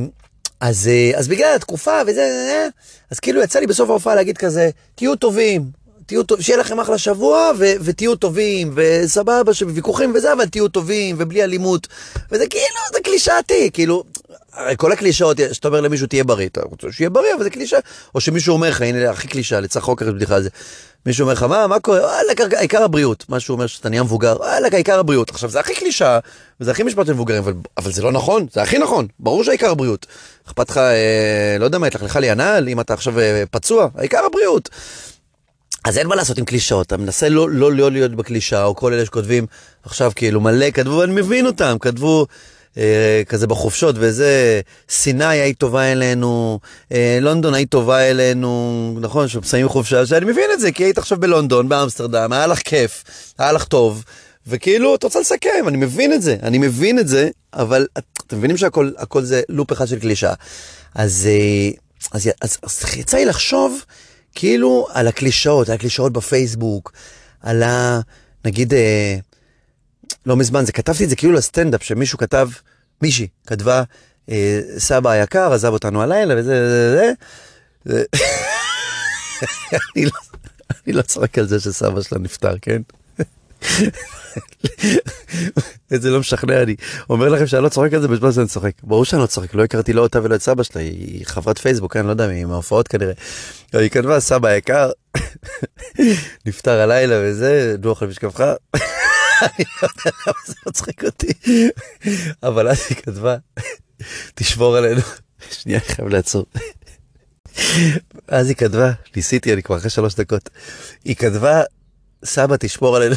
[0.60, 2.68] אז, אז בגלל התקופה וזה,
[3.12, 5.72] אז כאילו יצא לי בסוף ההופעה להגיד כזה, תהיו טובים,
[6.10, 11.16] תהיו טוב, שיהיה לכם אחלה שבוע, ו- ותהיו טובים, וסבבה שבוויכוחים וזה, אבל תהיו טובים,
[11.20, 11.88] ובלי אלימות.
[12.32, 14.04] וזה כאילו, זה קלישאתי, כאילו,
[14.54, 17.78] הרי כל הקלישאות, שאתה אומר למישהו תהיה בריא, אתה רוצה שיהיה בריא, אבל זה קלישה.
[18.16, 20.50] או שמישהו אומר לך, הנה, הכי קלישה, לצחוק אחרי בדיחה על זה.
[21.06, 22.00] מישהו אומר לך, מה, מה קורה?
[22.00, 23.26] וואלה, העיקר הבריאות.
[23.30, 25.30] משהו אומר שאתה נהיה מבוגר, וואלה, העיקר הבריאות.
[25.30, 26.20] עכשיו, זה הכי קלישה,
[26.62, 29.70] וזה הכי משפט של מבוגרים, אבל, אבל זה לא נכון, זה הכי נכון, ברור שהעיקר
[29.70, 30.06] הבריאות.
[30.48, 34.26] אכפת לך, אה, לא יודע מה, לך לי הנעל, אם אתה עכשיו אה, פצוע, העיקר
[34.26, 34.70] הבריאות.
[35.86, 38.94] אז אין מה לעשות עם קלישאות, אתה מנסה לא, לא, לא להיות בקלישה, או כל
[38.94, 39.46] אלה שכותבים
[39.84, 42.26] עכשיו כאילו מלא, כתבו, אני מבין אותם, כתבו,
[42.78, 46.60] אה, כזה בחופשות וזה, סיני היית טובה אלינו,
[46.92, 51.20] אה, לונדון היית טובה אלינו, נכון, שמסיימים חופשה, שאני מבין את זה, כי היית עכשיו
[51.20, 53.04] בלונדון, באמסטרדם, היה לך כיף,
[53.38, 54.04] היה לך טוב,
[54.48, 58.58] וכאילו, את רוצה לסכם, אני מבין את זה, אני מבין את זה, אבל אתם מבינים
[58.58, 60.34] שהכל הכל זה לופ אחד של קלישה.
[60.96, 61.70] אז, אה,
[62.12, 63.82] אז, אז, אז יצא לי לחשוב,
[64.40, 66.92] כאילו, על הקלישאות, על הקלישאות בפייסבוק,
[67.42, 68.00] על ה...
[68.46, 69.16] נגיד, אה,
[70.26, 72.50] לא מזמן, זה כתבתי את זה כאילו לסטנדאפ, שמישהו כתב,
[73.02, 73.84] מישהי כתבה,
[74.30, 77.14] אה, סבא היקר עזב אותנו הלילה וזה, זה,
[77.86, 78.04] זה.
[79.96, 80.12] אני, לא,
[80.86, 82.82] אני לא צוחק על זה שסבא שלה נפטר, כן?
[85.90, 86.76] זה לא משכנע, אני
[87.10, 88.72] אומר לכם שאני לא צוחק על זה, בזמן שאני צוחק.
[88.84, 91.96] ברור שאני לא צוחק, לא הכרתי לא אותה ולא את סבא שלה, היא חברת פייסבוק,
[91.96, 93.14] אני לא יודע, היא מההופעות כנראה.
[93.74, 94.92] היא כתבה, סבא היקר,
[96.46, 98.42] נפטר הלילה וזה, דוח על משכבך.
[99.42, 101.34] אני לא יודע למה זה מצחיק אותי.
[102.44, 103.36] אבל אז היא כתבה,
[104.36, 105.02] תשמור עלינו.
[105.52, 106.46] שנייה, אני חייב לעצור.
[108.28, 110.50] אז היא כתבה, ניסיתי, אני כבר אחרי שלוש דקות.
[111.06, 111.62] היא כתבה,
[112.26, 113.16] סבא, תשמור עלינו.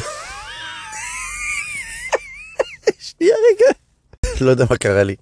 [3.23, 3.71] שנייה רגע.
[4.45, 5.15] לא יודע מה קרה לי.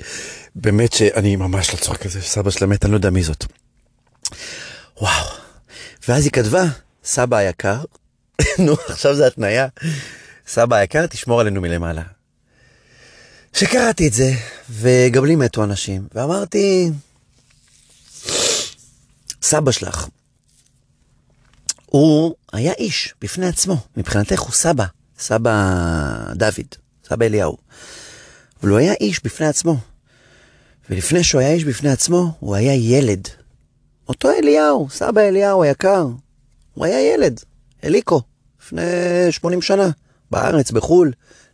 [0.56, 3.46] באמת שאני ממש לא צוחק על זה שסבא שלה מת, אני לא יודע מי זאת.
[5.02, 5.26] וואו.
[6.08, 6.64] ואז היא כתבה,
[7.04, 7.84] סבא היקר,
[8.66, 9.68] נו, עכשיו זה התניה.
[10.48, 12.04] סבא היקר, תשמור עלינו מלמעלה.
[13.54, 14.32] שקראתי את זה,
[14.70, 16.92] וגם לי מתו אנשים, ואמרתי,
[19.42, 20.08] סבא שלך,
[21.86, 24.86] הוא היה איש בפני עצמו, מבחינתך הוא סבא,
[25.20, 25.54] סבא
[26.36, 26.76] דוד,
[27.12, 27.58] סבא אליהו.
[28.62, 29.78] אבל הוא היה איש בפני עצמו.
[30.90, 33.28] ולפני שהוא היה איש בפני עצמו, הוא היה ילד.
[34.08, 36.08] אותו אליהו, סבא אליהו היקר,
[36.74, 37.40] הוא היה ילד,
[37.84, 38.22] אליקו,
[38.62, 38.82] לפני
[39.32, 39.90] 80 שנה.
[40.32, 41.12] בארץ, בחו"ל.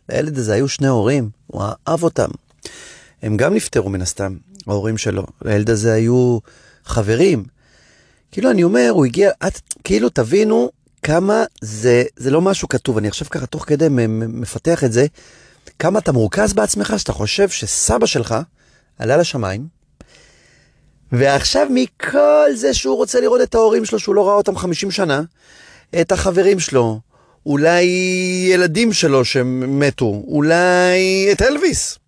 [0.08, 2.28] לילד הזה היו שני הורים, הוא אהב אותם.
[3.22, 4.36] הם גם נפטרו מן הסתם,
[4.66, 5.26] ההורים שלו.
[5.44, 6.38] לילד הזה היו
[6.84, 7.44] חברים.
[8.32, 10.70] כאילו, אני אומר, הוא הגיע, את, כאילו, תבינו
[11.02, 12.98] כמה זה, זה לא משהו כתוב.
[12.98, 13.86] אני עכשיו ככה, תוך כדי
[14.18, 15.06] מפתח את זה,
[15.78, 18.34] כמה אתה מרוכז בעצמך, שאתה חושב שסבא שלך
[18.98, 19.66] עלה לשמיים,
[21.12, 25.22] ועכשיו מכל זה שהוא רוצה לראות את ההורים שלו, שהוא לא ראה אותם 50 שנה,
[26.00, 27.00] את החברים שלו,
[27.46, 27.84] אולי
[28.52, 31.98] ילדים שלו שמתו, אולי את אלוויס.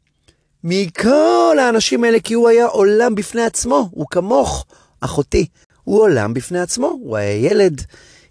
[0.64, 4.66] מכל האנשים האלה, כי הוא היה עולם בפני עצמו, הוא כמוך,
[5.00, 5.46] אחותי.
[5.84, 7.82] הוא עולם בפני עצמו, הוא היה ילד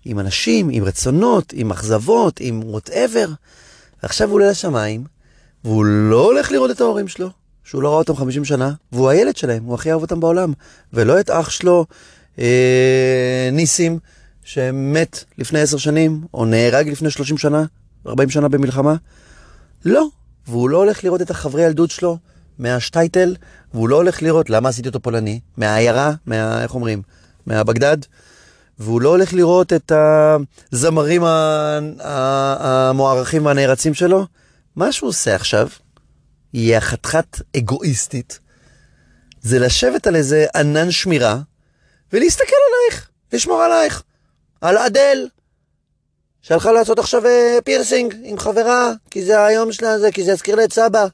[0.06, 3.28] עם אנשים, עם רצונות, עם אכזבות, עם whatever.
[4.04, 5.04] ועכשיו הוא עולה לשמיים,
[5.64, 7.30] והוא לא הולך לראות את ההורים שלו,
[7.64, 10.53] שהוא לא ראה אותם 50 שנה, והוא הילד שלהם, הוא הכי אהב אותם בעולם.
[10.93, 11.86] ולא את אח שלו,
[12.39, 13.99] אה, ניסים,
[14.43, 17.66] שמת לפני עשר שנים, או נהרג לפני שלושים שנה,
[18.07, 18.95] ארבעים שנה במלחמה?
[19.86, 20.07] לא.
[20.47, 22.18] והוא לא הולך לראות את החברי ילדות שלו
[22.60, 23.36] מהשטייטל,
[23.74, 25.39] והוא לא הולך לראות, למה עשיתי אותו פולני?
[25.57, 26.64] מהעיירה, מה...
[26.64, 27.01] איך אומרים?
[27.45, 27.97] מהבגדד?
[28.80, 29.91] והוא לא הולך לראות את
[30.72, 31.22] הזמרים
[31.99, 34.26] המוערכים והנערצים שלו?
[34.76, 35.67] מה שהוא עושה עכשיו,
[36.53, 38.39] היא החתכת אגואיסטית,
[39.41, 41.39] זה לשבת על איזה ענן שמירה
[42.13, 44.03] ולהסתכל עלייך, לשמור עלייך.
[44.61, 45.28] על אדל,
[46.41, 50.55] שהלכה לעשות עכשיו אה, פירסינג עם חברה, כי זה היום שלה זה, כי זה יזכיר
[50.55, 51.05] לה את סבא.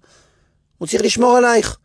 [0.77, 1.77] הוא צריך לשמור עלייך.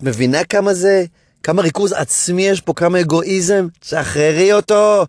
[0.00, 1.04] מבינה כמה זה,
[1.42, 3.66] כמה ריכוז עצמי יש פה, כמה אגואיזם?
[3.82, 5.06] שחררי אותו.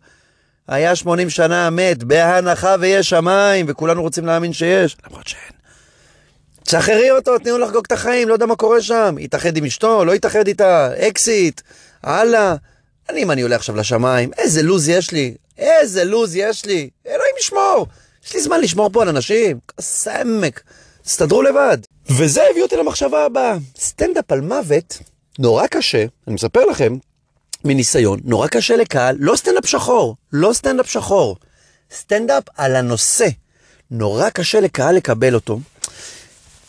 [0.67, 5.54] חיה 80 שנה מת, בהנחה ויש שמיים, וכולנו רוצים להאמין שיש, למרות שאין.
[6.65, 9.15] תשחררי אותו, תני לו לחגוג את החיים, לא יודע מה קורה שם.
[9.19, 11.61] יתאחד עם אשתו, לא יתאחד איתה, אקזיט,
[12.03, 12.55] הלאה.
[13.09, 15.35] אני, אם אני עולה עכשיו לשמיים, איזה לוז יש לי.
[15.57, 17.87] איזה לוז יש לי, אלוהים ישמור.
[18.25, 20.61] יש לי זמן לשמור פה על אנשים, סמק,
[21.03, 21.77] תסתדרו לבד.
[22.09, 23.57] וזה הביא אותי למחשבה הבאה.
[23.79, 24.97] סטנדאפ על מוות,
[25.39, 26.97] נורא קשה, אני מספר לכם,
[27.65, 31.35] מניסיון, נורא קשה לקהל, לא סטנדאפ שחור, לא סטנדאפ שחור,
[31.91, 33.27] סטנדאפ על הנושא.
[33.91, 35.59] נורא קשה לקהל לקבל אותו.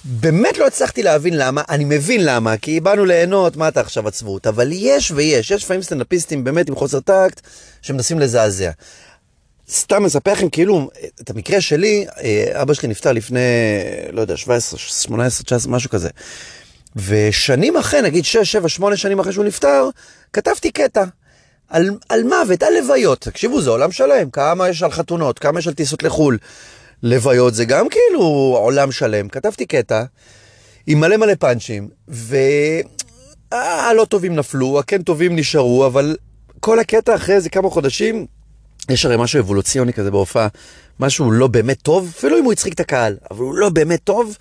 [0.07, 4.47] באמת לא הצלחתי להבין למה, אני מבין למה, כי באנו ליהנות, מה אתה עכשיו עצבות?
[4.47, 7.41] אבל יש ויש, יש לפעמים סטנדאפיסטים באמת עם חוסר טקט,
[7.83, 8.71] שמנסים לזעזע.
[9.71, 10.91] סתם מספר לכם כאילו,
[11.21, 13.41] את המקרה שלי, אה, אבא שלי נפטר לפני,
[14.13, 16.09] לא יודע, 17, 18, 19, משהו כזה.
[16.97, 19.89] ושנים אחרי, נגיד 6, 7, 8 שנים אחרי שהוא נפטר,
[20.33, 21.05] כתבתי קטע.
[21.69, 23.21] על, על מוות, על לוויות.
[23.21, 24.31] תקשיבו, זה עולם שלם.
[24.31, 26.39] כמה יש על חתונות, כמה יש על טיסות לחו"ל.
[27.03, 28.21] לוויות זה גם כאילו
[28.59, 29.29] עולם שלם.
[29.29, 30.05] כתבתי קטע
[30.87, 36.17] עם מלא מלא פאנצ'ים, והלא טובים נפלו, הכן טובים נשארו, אבל
[36.61, 38.27] כל הקטע אחרי איזה כמה חודשים,
[38.89, 40.49] יש הרי משהו אבולוציוני כזה בהופעה,
[41.01, 44.37] משהו לא באמת טוב, אפילו אם הוא הצחיק את הקהל, אבל הוא לא באמת טוב,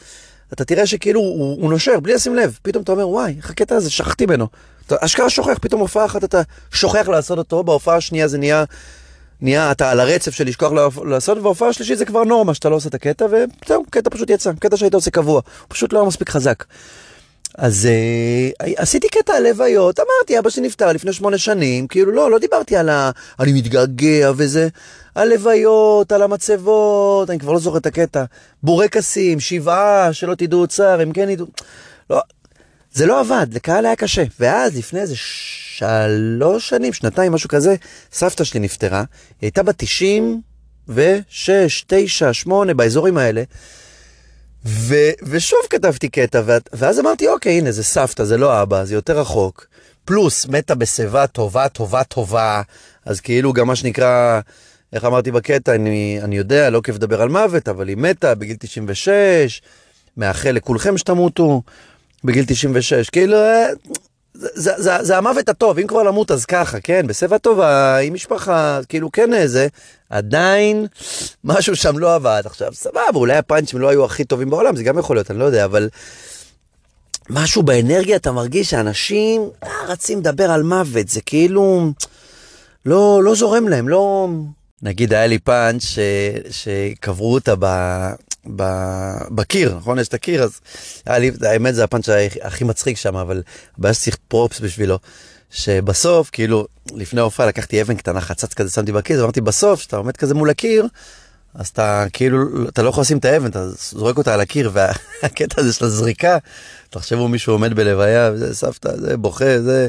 [0.53, 3.75] אתה תראה שכאילו הוא, הוא נושר בלי לשים לב, פתאום אתה אומר, וואי, איך הקטע
[3.75, 4.47] הזה, שכחתי ממנו.
[4.87, 6.41] אתה אשכרה שוכח, פתאום הופעה אחת אתה
[6.71, 8.63] שוכח לעשות אותו, בהופעה השנייה זה נהיה,
[9.45, 10.71] נהיה, אתה על הרצף של לשכוח
[11.05, 14.51] לעשות, ובהופעה השלישית זה כבר נורמה שאתה לא עושה את הקטע, וזהו, קטע פשוט יצא,
[14.59, 16.63] קטע שהיית עושה קבוע, פשוט לא היה מספיק חזק.
[17.57, 22.31] אז uh, עשיתי קטע על לוויות, אמרתי, אבא שלי נפטר לפני שמונה שנים, כאילו לא,
[22.31, 23.11] לא דיברתי על ה...
[23.39, 24.67] אני מתגעגע וזה,
[25.15, 28.23] על לוויות, על המצבות, אני כבר לא זוכר את הקטע.
[28.63, 31.47] בורקסים, שבעה, שלא תדעו צער, הם כן ידעו...
[32.09, 32.21] לא,
[32.95, 34.23] זה לא עבד, לקהל היה קשה.
[34.39, 37.75] ואז לפני איזה שלוש שנים, שנתיים, משהו כזה,
[38.11, 39.05] סבתא שלי נפטרה, היא
[39.41, 43.43] הייתה בת 96, 9, 8, באזורים האלה.
[44.65, 46.41] ו, ושוב כתבתי קטע,
[46.73, 49.67] ואז אמרתי, אוקיי, הנה, זה סבתא, זה לא אבא, זה יותר רחוק.
[50.05, 52.61] פלוס, מתה בשיבה טובה, טובה, טובה.
[53.05, 54.39] אז כאילו, גם מה שנקרא,
[54.93, 58.55] איך אמרתי בקטע, אני, אני יודע, לא כיף לדבר על מוות, אבל היא מתה בגיל
[58.59, 59.61] 96,
[60.17, 61.61] מאחל לכולכם שתמותו
[62.23, 63.09] בגיל 96.
[63.09, 63.67] כאילו, אה,
[64.33, 68.13] זה, זה, זה, זה המוות הטוב, אם כבר למות אז ככה, כן, בשיבה טובה, עם
[68.13, 69.67] משפחה, כאילו כן איזה,
[70.09, 70.87] עדיין
[71.43, 72.41] משהו שם לא עבד.
[72.45, 75.45] עכשיו, סבבה, אולי הפאנצ'ים לא היו הכי טובים בעולם, זה גם יכול להיות, אני לא
[75.45, 75.89] יודע, אבל
[77.29, 81.91] משהו באנרגיה, אתה מרגיש שאנשים אה, רצים לדבר על מוות, זה כאילו
[82.85, 84.29] לא, לא זורם להם, לא...
[84.81, 85.83] נגיד היה לי פאנץ'
[86.49, 87.65] שקברו אותה ב...
[89.35, 89.99] בקיר, נכון?
[89.99, 90.59] יש את הקיר, אז
[91.07, 92.09] לי, האמת זה הפאנץ'
[92.41, 93.43] הכי מצחיק שם, אבל
[93.77, 94.99] הבעיה שצריך פרופס בשבילו.
[95.51, 100.17] שבסוף, כאילו, לפני ההופעה לקחתי אבן קטנה, חצץ כזה, שמתי בכיס, אמרתי, בסוף, כשאתה עומד
[100.17, 100.87] כזה מול הקיר,
[101.53, 105.61] אז אתה כאילו, אתה לא יכול לשים את האבן, אתה זורק אותה על הקיר, והקטע
[105.61, 106.37] הזה של הזריקה,
[106.89, 109.87] תחשבו מישהו עומד בלוויה, וזה סבתא, זה בוכה, זה...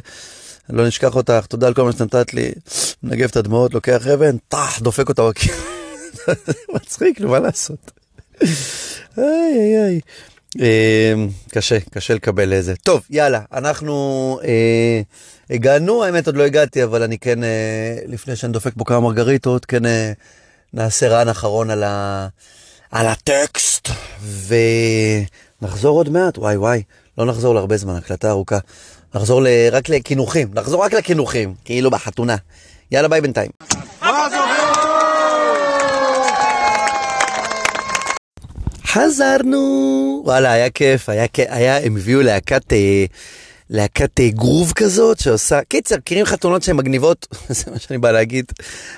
[0.71, 2.53] לא נשכח אותך, תודה על כל מה שנתת לי,
[3.03, 5.55] מנגב את הדמעות, לוקח אבן, טח, דופק אותה בקיר.
[6.75, 8.06] מצחיק, נו, מה לעשות?
[9.19, 10.01] איי איי איי.
[10.59, 12.77] אמ, קשה, קשה לקבל איזה.
[12.77, 15.01] טוב, יאללה, אנחנו אה,
[15.51, 19.65] הגענו, האמת עוד לא הגעתי, אבל אני כן, אה, לפני שאני דופק פה כמה מרגריטות,
[19.65, 20.13] כן אה,
[20.73, 22.29] נעשה רען אחרון על, ה,
[22.91, 23.89] על הטקסט,
[25.63, 26.83] ונחזור עוד מעט, וואי וואי,
[27.19, 28.59] לא נחזור להרבה זמן, הקלטה ארוכה.
[29.15, 29.47] נחזור ל...
[29.73, 32.37] רק לקינוחים, נחזור רק לקינוחים, כאילו בחתונה.
[32.91, 33.51] יאללה ביי בינתיים.
[38.97, 40.23] חזרנו!
[40.25, 43.05] וואלה, היה כיף, היה היה, הם הביאו להקת, אה,
[43.71, 47.27] להקת אה, גרוב כזאת שעושה, קיצר, מכירים חתונות שהן מגניבות?
[47.49, 48.53] זה מה שאני בא להגיד.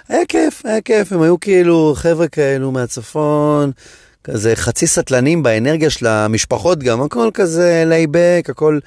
[0.09, 3.72] היה כיף, היה כיף, הם היו כאילו חבר'ה כאלו מהצפון,
[4.24, 8.78] כזה חצי סטלנים באנרגיה של המשפחות גם, הכל כזה laid back, הכל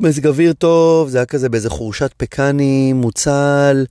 [0.00, 3.84] מזג אוויר טוב, זה היה כזה באיזה חורשת פקנים, מוצל.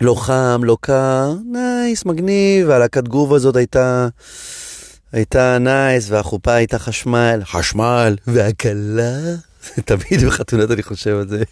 [0.00, 4.08] לא חם, לא קר, nice, מגניב, והלהקת גרוב הזאת הייתה...
[5.12, 9.18] הייתה nice, והחופה הייתה חשמל, חשמל, והכלה,
[9.84, 11.42] תמיד בחתונות אני חושב על זה,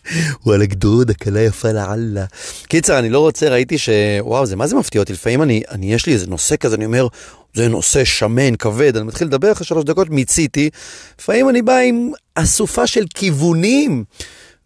[0.47, 2.25] וואלה גדוד, הכלה יפה לאללה.
[2.69, 3.89] קיצר, אני לא רוצה, ראיתי ש...
[4.21, 6.85] וואו, זה מה זה מפתיע אותי, לפעמים אני, אני, יש לי איזה נושא כזה, אני
[6.85, 7.07] אומר,
[7.55, 10.71] זה נושא שמן, כבד, אני מתחיל לדבר אחרי שלוש דקות, מיציתי.
[11.21, 14.05] לפעמים אני בא עם אסופה של כיוונים,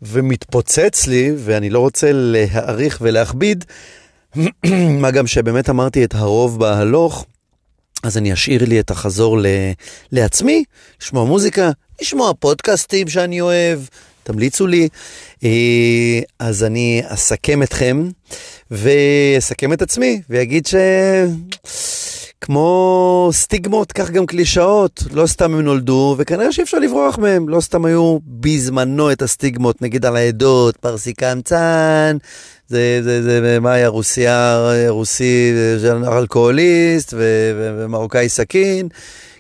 [0.03, 3.65] ומתפוצץ לי, ואני לא רוצה להעריך ולהכביד,
[5.03, 7.27] מה גם שבאמת אמרתי את הרוב בהלוך.
[8.05, 9.47] אז אני אשאיר לי את החזור ל...
[10.13, 10.65] לעצמי,
[11.03, 13.81] לשמוע מוזיקה, לשמוע פודקאסטים שאני אוהב,
[14.23, 14.89] תמליצו לי.
[15.45, 18.09] אה, אז אני אסכם אתכם
[18.71, 20.75] ואסכם את עצמי ואגיד ש...
[22.41, 27.61] כמו סטיגמות, כך גם קלישאות, לא סתם הם נולדו, וכנראה שאי אפשר לברוח מהם, לא
[27.61, 32.17] סתם היו בזמנו את הסטיגמות, נגיד על העדות, פרסי קמצן,
[32.69, 34.59] זה, זה, זה, זה, מה היה, רוסיה,
[34.89, 35.53] רוסי,
[36.07, 38.89] אלכוהוליסט ומרוקאי סכין.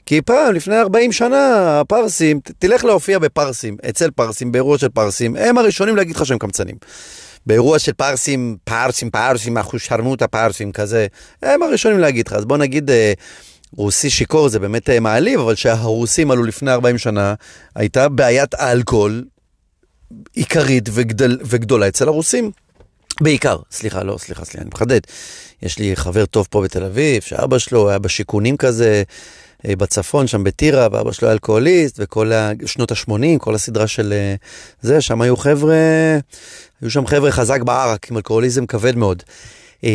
[0.06, 5.58] כי פעם, לפני 40 שנה, הפרסים, תלך להופיע בפרסים, אצל פרסים, באירוע של פרסים, הם
[5.58, 6.76] הראשונים להגיד לך שהם קמצנים.
[7.46, 11.06] באירוע של פרסים, פרסים, פרסים, אחושרמוטה פרסים כזה,
[11.42, 12.32] הם הראשונים להגיד לך.
[12.32, 13.12] אז בוא נגיד, אה,
[13.76, 17.34] רוסי שיכור זה באמת אה, מעליב, אבל שהרוסים עלו לפני 40 שנה,
[17.74, 19.24] הייתה בעיית אלכוהול
[20.34, 22.50] עיקרית וגדל, וגדולה אצל הרוסים.
[23.20, 25.00] בעיקר, סליחה, לא, סליחה, סליחה, אני מחדד.
[25.62, 29.02] יש לי חבר טוב פה בתל אביב, שאבא שלו היה בשיכונים כזה,
[29.68, 32.32] בצפון, שם בטירה, ואבא שלו היה אלכוהוליסט, וכל
[32.66, 34.34] שנות ה-80, כל הסדרה של אה,
[34.80, 35.74] זה, שם היו חבר'ה,
[36.80, 39.22] היו שם חבר'ה חזק בערק, עם אלכוהוליזם כבד מאוד.
[39.84, 39.90] אה,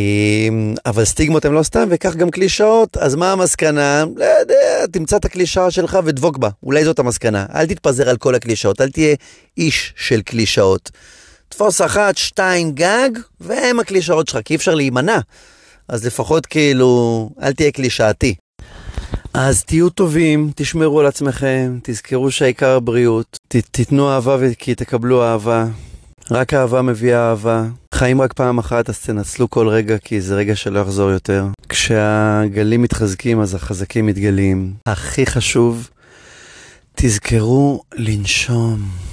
[0.86, 4.06] אבל סטיגמות הם לא סתם, וכך גם קלישאות, אז מה המסקנה?
[4.16, 7.46] לא יודע, תמצא את הקלישאה שלך ודבוק בה, אולי זאת המסקנה.
[7.56, 9.16] אל תתפזר על כל הקלישאות, אל תהיה
[9.58, 10.92] איש של קלישאות.
[11.50, 13.10] תפוס אחת, שתיים גג,
[13.40, 15.20] והם הקלישאות שלך, כי אי אפשר להימנע.
[15.88, 18.36] אז לפחות כאילו, אל תהיה קלישאתי.
[19.34, 25.66] אז תהיו טובים, תשמרו על עצמכם, תזכרו שהעיקר הבריאות, ת, תיתנו אהבה כי תקבלו אהבה.
[26.32, 27.66] רק אהבה מביאה אהבה.
[27.96, 31.46] חיים רק פעם אחת, אז תנצלו כל רגע, כי זה רגע שלא יחזור יותר.
[31.70, 34.74] כשהגלים מתחזקים, אז החזקים מתגלים.
[34.86, 35.90] הכי חשוב,
[36.96, 39.09] תזכרו לנשום.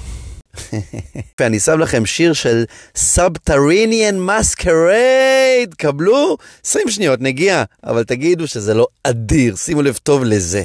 [1.39, 6.37] ואני שם לכם שיר של Subterranean Masquerade, קבלו?
[6.65, 10.63] 20 שניות, נגיע, אבל תגידו שזה לא אדיר, שימו לב טוב לזה.